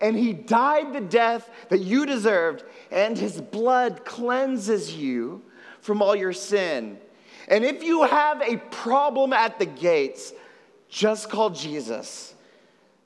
and 0.00 0.16
he 0.16 0.32
died 0.32 0.94
the 0.94 1.00
death 1.00 1.50
that 1.68 1.80
you 1.80 2.06
deserved, 2.06 2.64
and 2.90 3.18
his 3.18 3.40
blood 3.40 4.04
cleanses 4.04 4.94
you 4.94 5.42
from 5.82 6.00
all 6.00 6.16
your 6.16 6.32
sin. 6.32 6.98
And 7.48 7.64
if 7.64 7.82
you 7.82 8.04
have 8.04 8.40
a 8.40 8.56
problem 8.56 9.32
at 9.32 9.58
the 9.58 9.66
gates, 9.66 10.32
just 10.88 11.28
call 11.28 11.50
Jesus, 11.50 12.34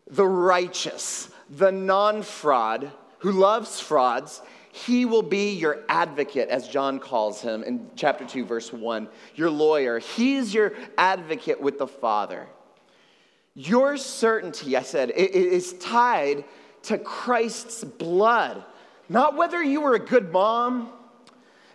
the 0.09 0.27
righteous, 0.27 1.31
the 1.51 1.73
non 1.73 2.23
fraud 2.23 2.93
who 3.19 3.33
loves 3.33 3.81
frauds 3.81 4.41
he 4.75 5.05
will 5.05 5.23
be 5.23 5.53
your 5.53 5.85
advocate, 5.89 6.49
as 6.49 6.67
John 6.67 6.99
calls 6.99 7.41
him 7.41 7.63
in 7.63 7.89
chapter 7.95 8.25
2, 8.25 8.45
verse 8.45 8.73
1, 8.73 9.09
your 9.37 9.49
lawyer. 9.49 10.01
He's 10.01 10.53
your 10.53 10.73
advocate 10.99 11.61
with 11.61 11.79
the 11.79 11.87
Father. 11.87 12.49
Your 13.55 13.97
certainty, 13.97 14.77
I 14.77 14.83
said, 14.83 15.13
is 15.13 15.75
tied 15.75 16.45
to 16.83 16.99
Christ's 16.99 17.85
blood. 17.85 18.65
Not 19.09 19.37
whether 19.37 19.63
you 19.63 19.81
were 19.81 19.95
a 19.95 20.01
good 20.01 20.33
mom, 20.33 20.91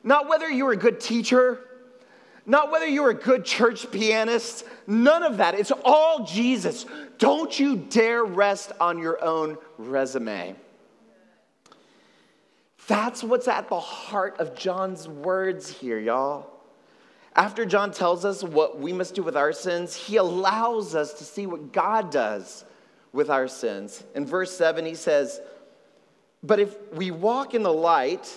not 0.04 0.28
whether 0.28 0.50
you 0.50 0.66
were 0.66 0.74
a 0.74 0.78
good 0.78 1.00
teacher, 1.00 1.58
not 2.46 2.70
whether 2.70 2.86
you 2.86 3.04
were 3.04 3.12
a 3.12 3.14
good 3.14 3.46
church 3.46 3.90
pianist, 3.92 4.66
none 4.88 5.24
of 5.24 5.38
that. 5.38 5.56
It's 5.56 5.72
all 5.86 6.26
Jesus. 6.26 6.86
Don't 7.18 7.58
you 7.58 7.78
dare 7.78 8.26
rest 8.26 8.74
on 8.82 9.00
your 9.00 9.24
own 9.24 9.58
resume. 9.78 10.58
That's 12.90 13.24
what's 13.24 13.48
at 13.48 13.70
the 13.70 13.80
heart 13.80 14.40
of 14.40 14.56
John's 14.56 15.08
words 15.08 15.70
here, 15.70 16.00
y'all. 16.00 16.50
After 17.36 17.64
John 17.64 17.92
tells 17.92 18.26
us 18.26 18.44
what 18.44 18.80
we 18.80 18.92
must 18.94 19.14
do 19.14 19.22
with 19.22 19.38
our 19.38 19.54
sins, 19.54 19.96
he 19.96 20.16
allows 20.16 20.96
us 20.96 21.14
to 21.14 21.24
see 21.24 21.46
what 21.46 21.72
God 21.72 22.10
does 22.10 22.66
with 23.14 23.30
our 23.30 23.48
sins. 23.48 24.04
In 24.16 24.26
verse 24.26 24.58
7, 24.58 24.88
he 24.88 24.96
says, 24.96 25.40
But 26.42 26.60
if 26.60 26.76
we 26.94 27.12
walk 27.12 27.54
in 27.54 27.62
the 27.62 27.72
light, 27.72 28.36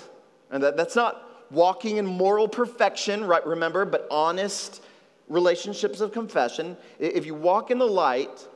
and 0.50 0.62
that, 0.62 0.76
that's 0.76 0.96
not 0.96 1.46
walking 1.50 1.96
in 1.96 2.04
moral 2.04 2.46
perfection, 2.46 3.24
right? 3.24 3.46
Remember, 3.46 3.86
but 3.86 4.06
honest 4.10 4.84
relationships 5.28 6.02
of 6.02 6.12
confession. 6.12 6.76
If 6.98 7.24
you 7.24 7.34
walk 7.34 7.70
in 7.70 7.78
the 7.78 7.86
light, 7.86 8.46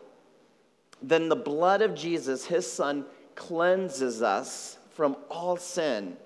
then 1.00 1.30
the 1.30 1.36
blood 1.36 1.80
of 1.80 1.94
Jesus, 1.94 2.44
his 2.44 2.70
son, 2.70 3.06
cleanses 3.34 4.20
us 4.20 4.76
from 4.96 5.16
all 5.30 5.58
sin. 5.58 6.16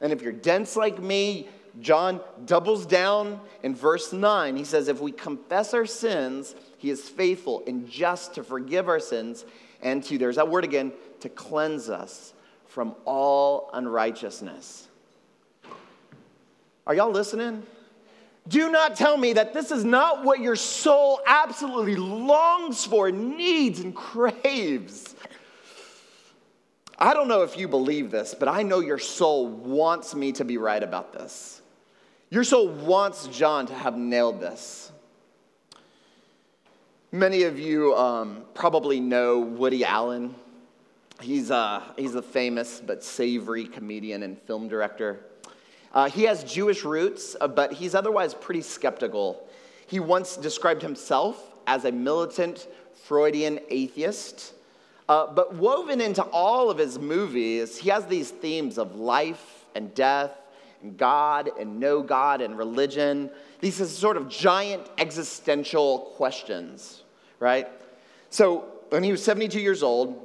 And 0.00 0.12
if 0.12 0.22
you're 0.22 0.32
dense 0.32 0.74
like 0.74 1.00
me, 1.00 1.48
John 1.80 2.20
doubles 2.46 2.86
down 2.86 3.38
in 3.62 3.74
verse 3.74 4.12
9. 4.12 4.56
He 4.56 4.64
says, 4.64 4.88
If 4.88 5.00
we 5.00 5.12
confess 5.12 5.74
our 5.74 5.84
sins, 5.84 6.54
he 6.78 6.88
is 6.88 7.08
faithful 7.08 7.62
and 7.66 7.88
just 7.88 8.34
to 8.34 8.42
forgive 8.42 8.88
our 8.88 9.00
sins 9.00 9.44
and 9.82 10.02
to, 10.04 10.16
there's 10.16 10.36
that 10.36 10.48
word 10.48 10.64
again, 10.64 10.92
to 11.20 11.28
cleanse 11.28 11.90
us 11.90 12.32
from 12.66 12.94
all 13.04 13.70
unrighteousness. 13.74 14.88
Are 16.86 16.94
y'all 16.94 17.10
listening? 17.10 17.62
Do 18.48 18.70
not 18.70 18.96
tell 18.96 19.16
me 19.16 19.32
that 19.34 19.52
this 19.52 19.70
is 19.70 19.84
not 19.84 20.24
what 20.24 20.40
your 20.40 20.56
soul 20.56 21.20
absolutely 21.26 21.96
longs 21.96 22.84
for, 22.84 23.10
needs, 23.10 23.80
and 23.80 23.94
craves. 23.94 25.16
I 26.98 27.12
don't 27.12 27.28
know 27.28 27.42
if 27.42 27.58
you 27.58 27.68
believe 27.68 28.10
this, 28.10 28.34
but 28.34 28.48
I 28.48 28.62
know 28.62 28.80
your 28.80 28.98
soul 28.98 29.48
wants 29.48 30.14
me 30.14 30.32
to 30.32 30.44
be 30.44 30.56
right 30.56 30.82
about 30.82 31.12
this. 31.12 31.60
Your 32.30 32.42
soul 32.42 32.68
wants 32.68 33.26
John 33.28 33.66
to 33.66 33.74
have 33.74 33.98
nailed 33.98 34.40
this. 34.40 34.90
Many 37.12 37.42
of 37.42 37.58
you 37.58 37.94
um, 37.94 38.44
probably 38.54 38.98
know 38.98 39.38
Woody 39.38 39.84
Allen. 39.84 40.34
He's, 41.20 41.50
uh, 41.50 41.82
he's 41.96 42.14
a 42.14 42.22
famous 42.22 42.82
but 42.84 43.04
savory 43.04 43.66
comedian 43.66 44.22
and 44.22 44.38
film 44.42 44.66
director. 44.66 45.20
Uh, 45.92 46.08
he 46.08 46.24
has 46.24 46.44
Jewish 46.44 46.82
roots, 46.82 47.36
uh, 47.40 47.48
but 47.48 47.72
he's 47.72 47.94
otherwise 47.94 48.34
pretty 48.34 48.62
skeptical. 48.62 49.46
He 49.86 50.00
once 50.00 50.36
described 50.36 50.82
himself 50.82 51.54
as 51.66 51.84
a 51.84 51.92
militant 51.92 52.68
Freudian 53.04 53.60
atheist. 53.68 54.54
Uh, 55.08 55.26
but 55.32 55.54
woven 55.54 56.00
into 56.00 56.22
all 56.22 56.68
of 56.68 56.78
his 56.78 56.98
movies, 56.98 57.78
he 57.78 57.90
has 57.90 58.06
these 58.06 58.30
themes 58.30 58.76
of 58.76 58.96
life 58.96 59.64
and 59.74 59.94
death 59.94 60.32
and 60.82 60.96
God 60.96 61.50
and 61.58 61.78
no 61.78 62.02
God 62.02 62.40
and 62.40 62.58
religion. 62.58 63.30
These 63.60 63.80
are 63.80 63.86
sort 63.86 64.16
of 64.16 64.28
giant 64.28 64.88
existential 64.98 66.12
questions, 66.16 67.02
right? 67.38 67.68
So 68.30 68.64
when 68.90 69.02
he 69.02 69.12
was 69.12 69.22
72 69.22 69.60
years 69.60 69.82
old, 69.82 70.22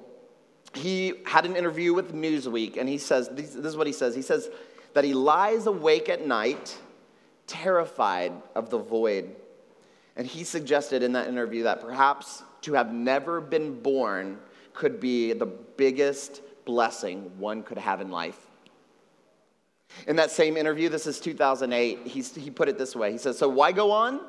he 0.74 1.14
had 1.26 1.46
an 1.46 1.56
interview 1.56 1.94
with 1.94 2.14
Newsweek, 2.14 2.78
and 2.78 2.88
he 2.88 2.98
says, 2.98 3.30
this 3.30 3.56
is 3.56 3.76
what 3.76 3.88
he 3.88 3.94
says. 3.94 4.16
He 4.16 4.22
says 4.22 4.50
that 4.94 5.04
he 5.04 5.14
lies 5.14 5.68
awake 5.68 6.10
at 6.10 6.26
night, 6.26 6.78
terrified 7.46 8.32
of 8.56 8.70
the 8.70 8.78
void. 8.78 9.36
And 10.16 10.26
he 10.26 10.44
suggested 10.44 11.04
in 11.04 11.14
that 11.14 11.28
interview 11.28 11.64
that 11.64 11.82
perhaps 11.82 12.44
to 12.62 12.74
have 12.74 12.94
never 12.94 13.42
been 13.42 13.82
born 13.82 14.38
could 14.74 15.00
be 15.00 15.34
the 15.34 15.46
biggest 15.46 16.42
blessing 16.66 17.32
one 17.38 17.64
could 17.64 17.78
have 17.78 18.02
in 18.02 18.12
life. 18.12 18.38
In 20.08 20.16
that 20.16 20.32
same 20.32 20.58
interview, 20.58 20.90
this 20.90 21.06
is 21.06 21.20
2008, 21.20 22.00
he's, 22.06 22.34
he 22.34 22.50
put 22.50 22.70
it 22.70 22.78
this 22.78 22.96
way 22.96 23.12
He 23.12 23.18
says, 23.18 23.38
So 23.38 23.50
why 23.50 23.72
go 23.72 23.92
on? 23.92 24.22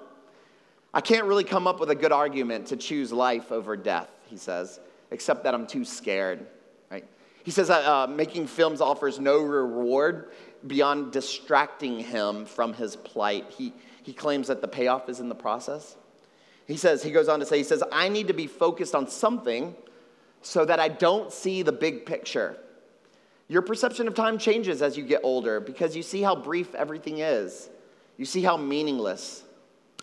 I 0.94 1.00
can't 1.00 1.24
really 1.24 1.44
come 1.44 1.66
up 1.66 1.81
with 1.81 1.90
a 1.90 1.94
good 1.94 2.12
argument 2.12 2.66
to 2.66 2.76
choose 2.76 3.12
life 3.12 3.50
over 3.50 3.76
death, 3.76 4.11
he 4.26 4.37
says, 4.37 4.78
except 5.11 5.44
that 5.44 5.55
I'm 5.55 5.66
too 5.66 5.87
scared, 5.87 6.46
right? 6.90 7.07
He 7.44 7.50
says 7.50 7.68
that 7.68 7.85
uh, 7.87 8.07
making 8.07 8.46
films 8.46 8.83
offers 8.83 9.18
no 9.18 9.40
reward 9.40 10.33
beyond 10.66 11.12
distracting 11.12 11.98
him 11.98 12.44
from 12.44 12.74
his 12.74 12.96
plight. 12.96 13.46
He, 13.57 13.72
he 14.02 14.12
claims 14.12 14.48
that 14.48 14.61
the 14.61 14.68
payoff 14.68 15.09
is 15.09 15.18
in 15.18 15.31
the 15.31 15.35
process. 15.35 15.96
He 16.66 16.76
says, 16.76 17.02
he 17.02 17.11
goes 17.11 17.28
on 17.28 17.40
to 17.40 17.46
say, 17.46 17.57
he 17.57 17.64
says, 17.64 17.83
I 17.90 18.09
need 18.09 18.28
to 18.28 18.35
be 18.35 18.46
focused 18.46 18.94
on 18.94 19.09
something 19.09 19.74
so 20.42 20.64
that 20.64 20.81
I 20.81 20.88
don't 20.88 21.33
see 21.33 21.62
the 21.62 21.72
big 21.72 22.05
picture. 22.05 22.57
Your 23.48 23.62
perception 23.62 24.09
of 24.09 24.14
time 24.14 24.38
changes 24.38 24.83
as 24.83 24.96
you 24.96 25.05
get 25.05 25.20
older 25.22 25.61
because 25.61 25.96
you 25.96 26.02
see 26.02 26.22
how 26.22 26.35
brief 26.35 26.74
everything 26.74 27.18
is. 27.18 27.70
You 28.16 28.24
see 28.24 28.42
how 28.42 28.57
meaningless. 28.57 29.44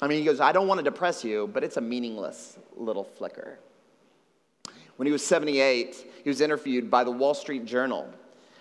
I 0.02 0.08
mean, 0.08 0.20
he 0.20 0.26
goes, 0.26 0.40
I 0.40 0.52
don't 0.52 0.68
want 0.68 0.80
to 0.80 0.84
depress 0.84 1.24
you, 1.24 1.50
but 1.54 1.64
it's 1.64 1.78
a 1.78 1.82
meaningless 1.82 2.58
little 2.76 3.04
flicker. 3.04 3.60
When 4.96 5.06
he 5.06 5.12
was 5.12 5.26
78, 5.26 5.96
he 6.24 6.30
was 6.30 6.42
interviewed 6.42 6.92
by 6.92 7.04
the 7.04 7.12
Wall 7.12 7.34
Street 7.34 7.66
Journal 7.66 8.08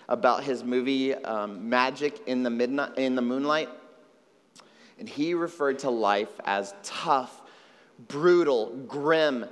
about 0.07 0.43
his 0.43 0.63
movie 0.63 1.13
um, 1.13 1.69
Magic 1.69 2.21
in 2.27 2.43
the, 2.43 2.49
Midnight, 2.49 2.97
in 2.97 3.15
the 3.15 3.21
Moonlight. 3.21 3.69
And 4.97 5.07
he 5.07 5.33
referred 5.33 5.79
to 5.79 5.89
life 5.89 6.31
as 6.45 6.73
tough, 6.83 7.41
brutal, 8.07 8.75
grim, 8.87 9.45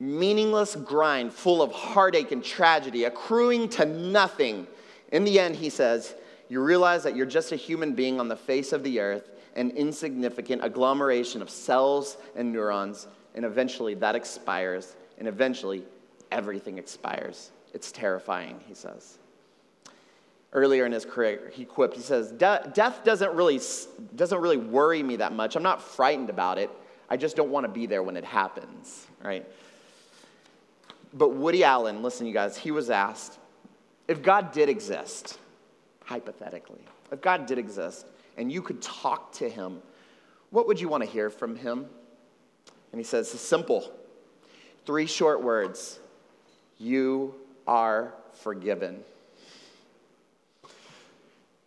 meaningless 0.00 0.74
grind 0.74 1.32
full 1.32 1.62
of 1.62 1.70
heartache 1.70 2.32
and 2.32 2.42
tragedy, 2.42 3.04
accruing 3.04 3.68
to 3.68 3.84
nothing. 3.84 4.66
In 5.12 5.24
the 5.24 5.38
end, 5.38 5.56
he 5.56 5.70
says, 5.70 6.14
you 6.48 6.62
realize 6.62 7.04
that 7.04 7.14
you're 7.14 7.26
just 7.26 7.52
a 7.52 7.56
human 7.56 7.94
being 7.94 8.18
on 8.18 8.26
the 8.26 8.36
face 8.36 8.72
of 8.72 8.82
the 8.82 8.98
earth, 8.98 9.30
an 9.54 9.70
insignificant 9.70 10.64
agglomeration 10.64 11.42
of 11.42 11.50
cells 11.50 12.16
and 12.34 12.52
neurons, 12.52 13.06
and 13.34 13.44
eventually 13.44 13.94
that 13.94 14.16
expires, 14.16 14.96
and 15.18 15.28
eventually 15.28 15.84
everything 16.32 16.78
expires. 16.78 17.50
It's 17.72 17.92
terrifying, 17.92 18.60
he 18.66 18.74
says. 18.74 19.18
Earlier 20.52 20.86
in 20.86 20.90
his 20.90 21.04
career, 21.04 21.52
he 21.52 21.64
quipped, 21.64 21.94
he 21.94 22.02
says, 22.02 22.32
Death 22.32 23.04
doesn't 23.04 23.32
really, 23.34 23.60
doesn't 24.16 24.40
really 24.40 24.56
worry 24.56 25.02
me 25.02 25.16
that 25.16 25.32
much. 25.32 25.54
I'm 25.54 25.62
not 25.62 25.80
frightened 25.80 26.30
about 26.30 26.58
it. 26.58 26.70
I 27.08 27.16
just 27.16 27.36
don't 27.36 27.50
want 27.50 27.64
to 27.64 27.70
be 27.70 27.86
there 27.86 28.02
when 28.02 28.16
it 28.16 28.24
happens, 28.24 29.06
right? 29.22 29.46
But 31.12 31.30
Woody 31.30 31.64
Allen, 31.64 32.02
listen, 32.02 32.26
you 32.26 32.32
guys, 32.32 32.56
he 32.56 32.70
was 32.70 32.90
asked 32.90 33.38
if 34.08 34.22
God 34.22 34.52
did 34.52 34.68
exist, 34.68 35.38
hypothetically, 36.04 36.80
if 37.12 37.20
God 37.20 37.46
did 37.46 37.58
exist 37.58 38.06
and 38.36 38.50
you 38.50 38.62
could 38.62 38.82
talk 38.82 39.32
to 39.34 39.48
him, 39.48 39.80
what 40.50 40.66
would 40.66 40.80
you 40.80 40.88
want 40.88 41.04
to 41.04 41.08
hear 41.08 41.30
from 41.30 41.56
him? 41.56 41.86
And 42.92 42.98
he 42.98 43.04
says, 43.04 43.30
simple. 43.30 43.92
Three 44.86 45.06
short 45.06 45.42
words 45.42 46.00
You 46.78 47.34
are 47.66 48.14
forgiven. 48.32 49.04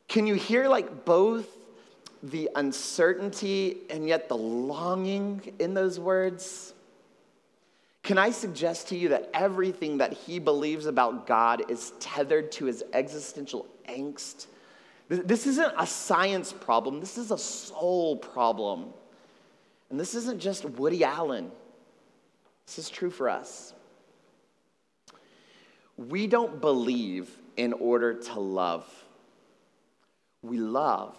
Can 0.07 0.27
you 0.27 0.35
hear 0.35 0.67
like 0.67 1.05
both 1.05 1.47
the 2.21 2.49
uncertainty 2.55 3.77
and 3.89 4.07
yet 4.07 4.29
the 4.29 4.37
longing 4.37 5.53
in 5.59 5.73
those 5.73 5.99
words? 5.99 6.73
Can 8.03 8.17
I 8.17 8.31
suggest 8.31 8.89
to 8.89 8.97
you 8.97 9.09
that 9.09 9.29
everything 9.33 9.97
that 9.99 10.11
he 10.11 10.37
believes 10.37 10.85
about 10.85 11.25
God 11.25 11.71
is 11.71 11.93
tethered 12.01 12.51
to 12.53 12.65
his 12.65 12.83
existential 12.91 13.65
angst? 13.87 14.47
This 15.07 15.47
isn't 15.47 15.73
a 15.77 15.87
science 15.87 16.51
problem, 16.51 16.99
this 16.99 17.17
is 17.17 17.31
a 17.31 17.37
soul 17.37 18.17
problem. 18.17 18.87
And 19.89 19.99
this 19.99 20.15
isn't 20.15 20.39
just 20.39 20.65
Woody 20.65 21.03
Allen, 21.03 21.49
this 22.65 22.77
is 22.77 22.89
true 22.89 23.09
for 23.09 23.29
us. 23.29 23.73
We 25.95 26.27
don't 26.27 26.59
believe 26.59 27.29
in 27.55 27.71
order 27.73 28.15
to 28.15 28.39
love, 28.39 28.85
we 30.41 30.57
love 30.57 31.15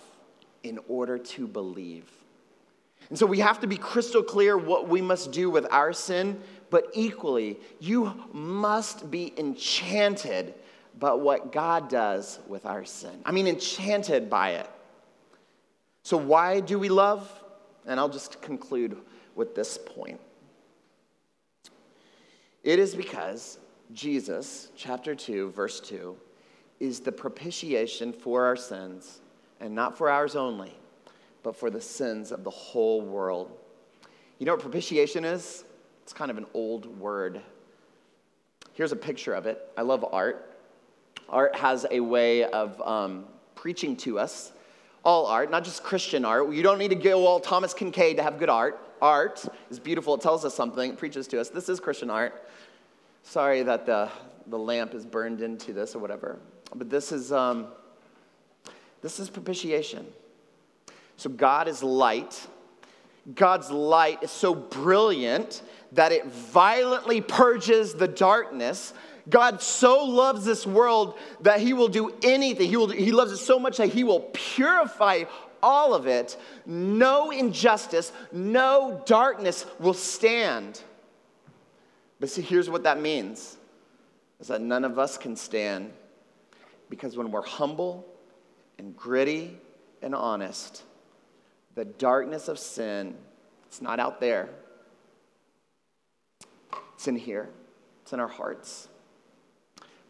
in 0.62 0.78
order 0.88 1.16
to 1.16 1.46
believe. 1.46 2.10
And 3.10 3.18
so 3.18 3.26
we 3.26 3.40
have 3.40 3.60
to 3.60 3.66
be 3.66 3.76
crystal 3.76 4.22
clear 4.22 4.56
what 4.56 4.88
we 4.88 5.02
must 5.02 5.30
do 5.30 5.50
with 5.50 5.66
our 5.70 5.92
sin 5.92 6.40
but 6.74 6.90
equally, 6.92 7.56
you 7.78 8.12
must 8.32 9.08
be 9.08 9.32
enchanted 9.38 10.54
by 10.98 11.12
what 11.12 11.52
God 11.52 11.88
does 11.88 12.40
with 12.48 12.66
our 12.66 12.84
sin. 12.84 13.12
I 13.24 13.30
mean, 13.30 13.46
enchanted 13.46 14.28
by 14.28 14.54
it. 14.54 14.68
So, 16.02 16.16
why 16.16 16.58
do 16.58 16.76
we 16.76 16.88
love? 16.88 17.30
And 17.86 18.00
I'll 18.00 18.08
just 18.08 18.42
conclude 18.42 18.96
with 19.36 19.54
this 19.54 19.78
point. 19.78 20.20
It 22.64 22.80
is 22.80 22.96
because 22.96 23.60
Jesus, 23.92 24.72
chapter 24.74 25.14
2, 25.14 25.52
verse 25.52 25.78
2, 25.78 26.16
is 26.80 26.98
the 26.98 27.12
propitiation 27.12 28.12
for 28.12 28.46
our 28.46 28.56
sins, 28.56 29.20
and 29.60 29.76
not 29.76 29.96
for 29.96 30.10
ours 30.10 30.34
only, 30.34 30.74
but 31.44 31.54
for 31.54 31.70
the 31.70 31.80
sins 31.80 32.32
of 32.32 32.42
the 32.42 32.50
whole 32.50 33.00
world. 33.00 33.56
You 34.40 34.46
know 34.46 34.54
what 34.54 34.60
propitiation 34.60 35.24
is? 35.24 35.63
It's 36.04 36.12
kind 36.12 36.30
of 36.30 36.36
an 36.36 36.44
old 36.52 36.84
word. 37.00 37.40
Here's 38.74 38.92
a 38.92 38.96
picture 38.96 39.32
of 39.32 39.46
it. 39.46 39.58
I 39.74 39.80
love 39.80 40.04
art. 40.12 40.54
Art 41.30 41.56
has 41.56 41.86
a 41.90 42.00
way 42.00 42.44
of 42.44 42.78
um, 42.82 43.24
preaching 43.54 43.96
to 43.96 44.18
us. 44.18 44.52
All 45.02 45.24
art, 45.26 45.50
not 45.50 45.64
just 45.64 45.82
Christian 45.82 46.26
art. 46.26 46.52
You 46.52 46.62
don't 46.62 46.78
need 46.78 46.88
to 46.88 46.94
go 46.94 47.26
all 47.26 47.40
Thomas 47.40 47.72
Kinkade 47.72 48.16
to 48.16 48.22
have 48.22 48.38
good 48.38 48.50
art. 48.50 48.78
Art 49.00 49.46
is 49.70 49.78
beautiful, 49.78 50.14
it 50.14 50.20
tells 50.20 50.44
us 50.44 50.54
something, 50.54 50.90
it 50.92 50.98
preaches 50.98 51.26
to 51.28 51.40
us. 51.40 51.48
This 51.48 51.70
is 51.70 51.80
Christian 51.80 52.10
art. 52.10 52.48
Sorry 53.22 53.62
that 53.62 53.86
the, 53.86 54.10
the 54.48 54.58
lamp 54.58 54.92
is 54.92 55.06
burned 55.06 55.40
into 55.40 55.72
this 55.72 55.94
or 55.94 56.00
whatever. 56.00 56.38
But 56.74 56.90
this 56.90 57.12
is, 57.12 57.32
um, 57.32 57.68
this 59.00 59.18
is 59.18 59.30
propitiation. 59.30 60.06
So 61.16 61.30
God 61.30 61.66
is 61.66 61.82
light. 61.82 62.46
God's 63.32 63.70
light 63.70 64.22
is 64.22 64.30
so 64.30 64.54
brilliant 64.54 65.62
that 65.92 66.12
it 66.12 66.26
violently 66.26 67.20
purges 67.20 67.94
the 67.94 68.08
darkness. 68.08 68.92
God 69.28 69.62
so 69.62 70.04
loves 70.04 70.44
this 70.44 70.66
world 70.66 71.16
that 71.40 71.60
he 71.60 71.72
will 71.72 71.88
do 71.88 72.12
anything. 72.22 72.68
He, 72.68 72.76
will, 72.76 72.88
he 72.88 73.12
loves 73.12 73.32
it 73.32 73.38
so 73.38 73.58
much 73.58 73.78
that 73.78 73.88
he 73.88 74.04
will 74.04 74.20
purify 74.32 75.24
all 75.62 75.94
of 75.94 76.06
it. 76.06 76.36
No 76.66 77.30
injustice, 77.30 78.12
no 78.32 79.02
darkness 79.06 79.64
will 79.78 79.94
stand. 79.94 80.82
But 82.20 82.28
see, 82.28 82.42
here's 82.42 82.68
what 82.68 82.82
that 82.82 83.00
means 83.00 83.56
is 84.40 84.48
that 84.48 84.60
none 84.60 84.84
of 84.84 84.98
us 84.98 85.16
can 85.16 85.36
stand 85.36 85.92
because 86.90 87.16
when 87.16 87.30
we're 87.30 87.42
humble 87.42 88.06
and 88.78 88.94
gritty 88.94 89.58
and 90.02 90.14
honest, 90.14 90.82
the 91.74 91.84
darkness 91.84 92.48
of 92.48 92.58
sin, 92.58 93.14
it's 93.66 93.82
not 93.82 93.98
out 93.98 94.20
there. 94.20 94.48
It's 96.94 97.08
in 97.08 97.16
here, 97.16 97.50
it's 98.02 98.12
in 98.12 98.20
our 98.20 98.28
hearts. 98.28 98.88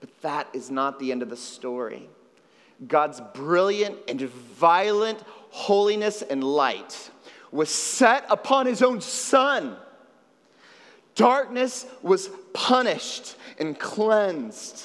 But 0.01 0.11
that 0.23 0.49
is 0.53 0.71
not 0.71 0.99
the 0.99 1.13
end 1.13 1.23
of 1.23 1.31
the 1.31 1.37
story. 1.37 2.09
God's 2.87 3.21
brilliant 3.33 3.97
and 4.09 4.21
violent 4.21 5.23
holiness 5.51 6.23
and 6.23 6.45
light 6.45 7.11
was 7.51 7.71
set 7.71 8.27
upon 8.29 8.67
his 8.67 8.83
own 8.83 9.01
son. 9.01 9.77
Darkness 11.15 11.87
was 12.03 12.29
punished 12.53 13.37
and 13.59 13.79
cleansed. 13.79 14.83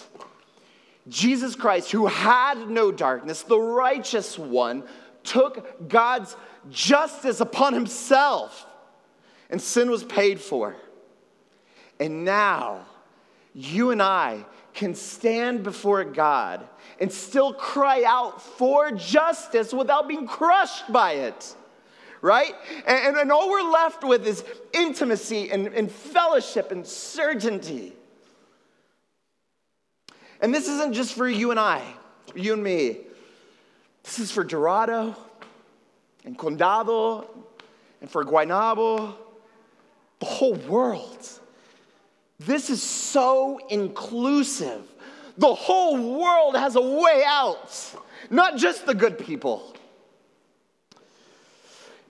Jesus 1.08 1.56
Christ, 1.56 1.92
who 1.92 2.06
had 2.06 2.70
no 2.70 2.92
darkness, 2.92 3.42
the 3.42 3.60
righteous 3.60 4.38
one, 4.38 4.84
took 5.24 5.90
God's 5.90 6.36
justice 6.70 7.40
upon 7.40 7.74
himself, 7.74 8.66
and 9.50 9.62
sin 9.62 9.90
was 9.90 10.04
paid 10.04 10.40
for. 10.40 10.76
And 12.00 12.24
now 12.24 12.86
you 13.54 13.92
and 13.92 14.02
I 14.02 14.46
can 14.74 14.96
stand 14.96 15.64
before 15.64 16.04
God 16.04 16.68
and 17.00 17.12
still 17.12 17.54
cry 17.54 18.04
out 18.06 18.42
for 18.42 18.92
justice 18.92 19.74
without 19.74 20.08
being 20.08 20.28
crushed 20.28 20.92
by 20.92 21.14
it. 21.14 21.56
Right? 22.22 22.54
And, 22.86 23.16
and, 23.16 23.32
all 23.32 23.50
we're 23.50 23.72
left 23.72 24.04
with 24.04 24.28
is 24.28 24.44
intimacy 24.74 25.50
and, 25.52 25.68
and 25.68 25.90
fellowship 25.90 26.70
and 26.74 26.86
certainty. 26.86 27.94
And 30.42 30.54
this 30.54 30.68
isn't 30.68 30.94
just 30.94 31.14
for 31.14 31.30
you 31.30 31.52
and 31.52 31.60
I, 31.60 31.82
you 32.36 32.54
and 32.54 32.64
me. 32.64 32.98
This 34.04 34.20
is 34.20 34.32
for 34.32 34.44
Dorado 34.44 35.16
and 36.26 36.38
Condado 36.38 37.28
and 38.02 38.10
for 38.10 38.24
Guaynabo, 38.24 39.14
the 40.20 40.26
whole 40.26 40.56
world. 40.56 41.28
This 42.40 42.70
is 42.70 42.82
so 42.82 43.60
inclusive. 43.70 44.84
The 45.38 45.54
whole 45.54 46.20
world 46.20 46.56
has 46.56 46.76
a 46.76 46.82
way 46.82 47.24
out, 47.26 47.96
not 48.30 48.58
just 48.58 48.86
the 48.86 48.94
good 48.94 49.18
people. 49.18 49.76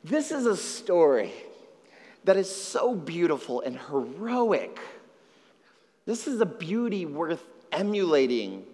This 0.04 0.32
is 0.32 0.45
a 0.45 0.56
story 0.56 1.32
that 2.24 2.38
is 2.38 2.54
so 2.54 2.95
beautiful 2.95 3.62
and 3.62 3.78
heroic. 3.78 4.80
This 6.06 6.28
is 6.28 6.41
a 6.41 6.45
beauty 6.45 7.06
worth 7.06 7.43
emulating. 7.72 8.65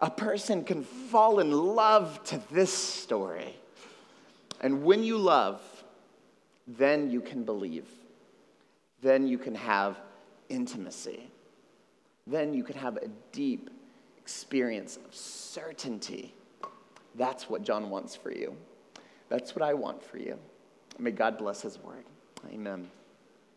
A 0.00 0.10
person 0.10 0.64
can 0.64 0.84
fall 0.84 1.40
in 1.40 1.52
love 1.52 2.22
to 2.24 2.40
this 2.50 2.72
story. 2.72 3.54
And 4.62 4.84
when 4.84 5.02
you 5.02 5.18
love, 5.18 5.60
then 6.66 7.10
you 7.10 7.20
can 7.20 7.44
believe. 7.44 7.88
Then 9.02 9.26
you 9.26 9.36
can 9.36 9.54
have 9.54 9.98
intimacy. 10.48 11.28
Then 12.26 12.54
you 12.54 12.62
can 12.62 12.76
have 12.76 12.96
a 12.96 13.08
deep 13.32 13.70
experience 14.16 14.96
of 14.96 15.14
certainty. 15.14 16.34
That's 17.16 17.50
what 17.50 17.62
John 17.62 17.90
wants 17.90 18.14
for 18.14 18.30
you. 18.30 18.56
That's 19.28 19.56
what 19.56 19.62
I 19.62 19.74
want 19.74 20.02
for 20.02 20.18
you. 20.18 20.38
May 20.98 21.10
God 21.10 21.38
bless 21.38 21.62
his 21.62 21.78
word. 21.78 22.04
Amen. 22.52 22.88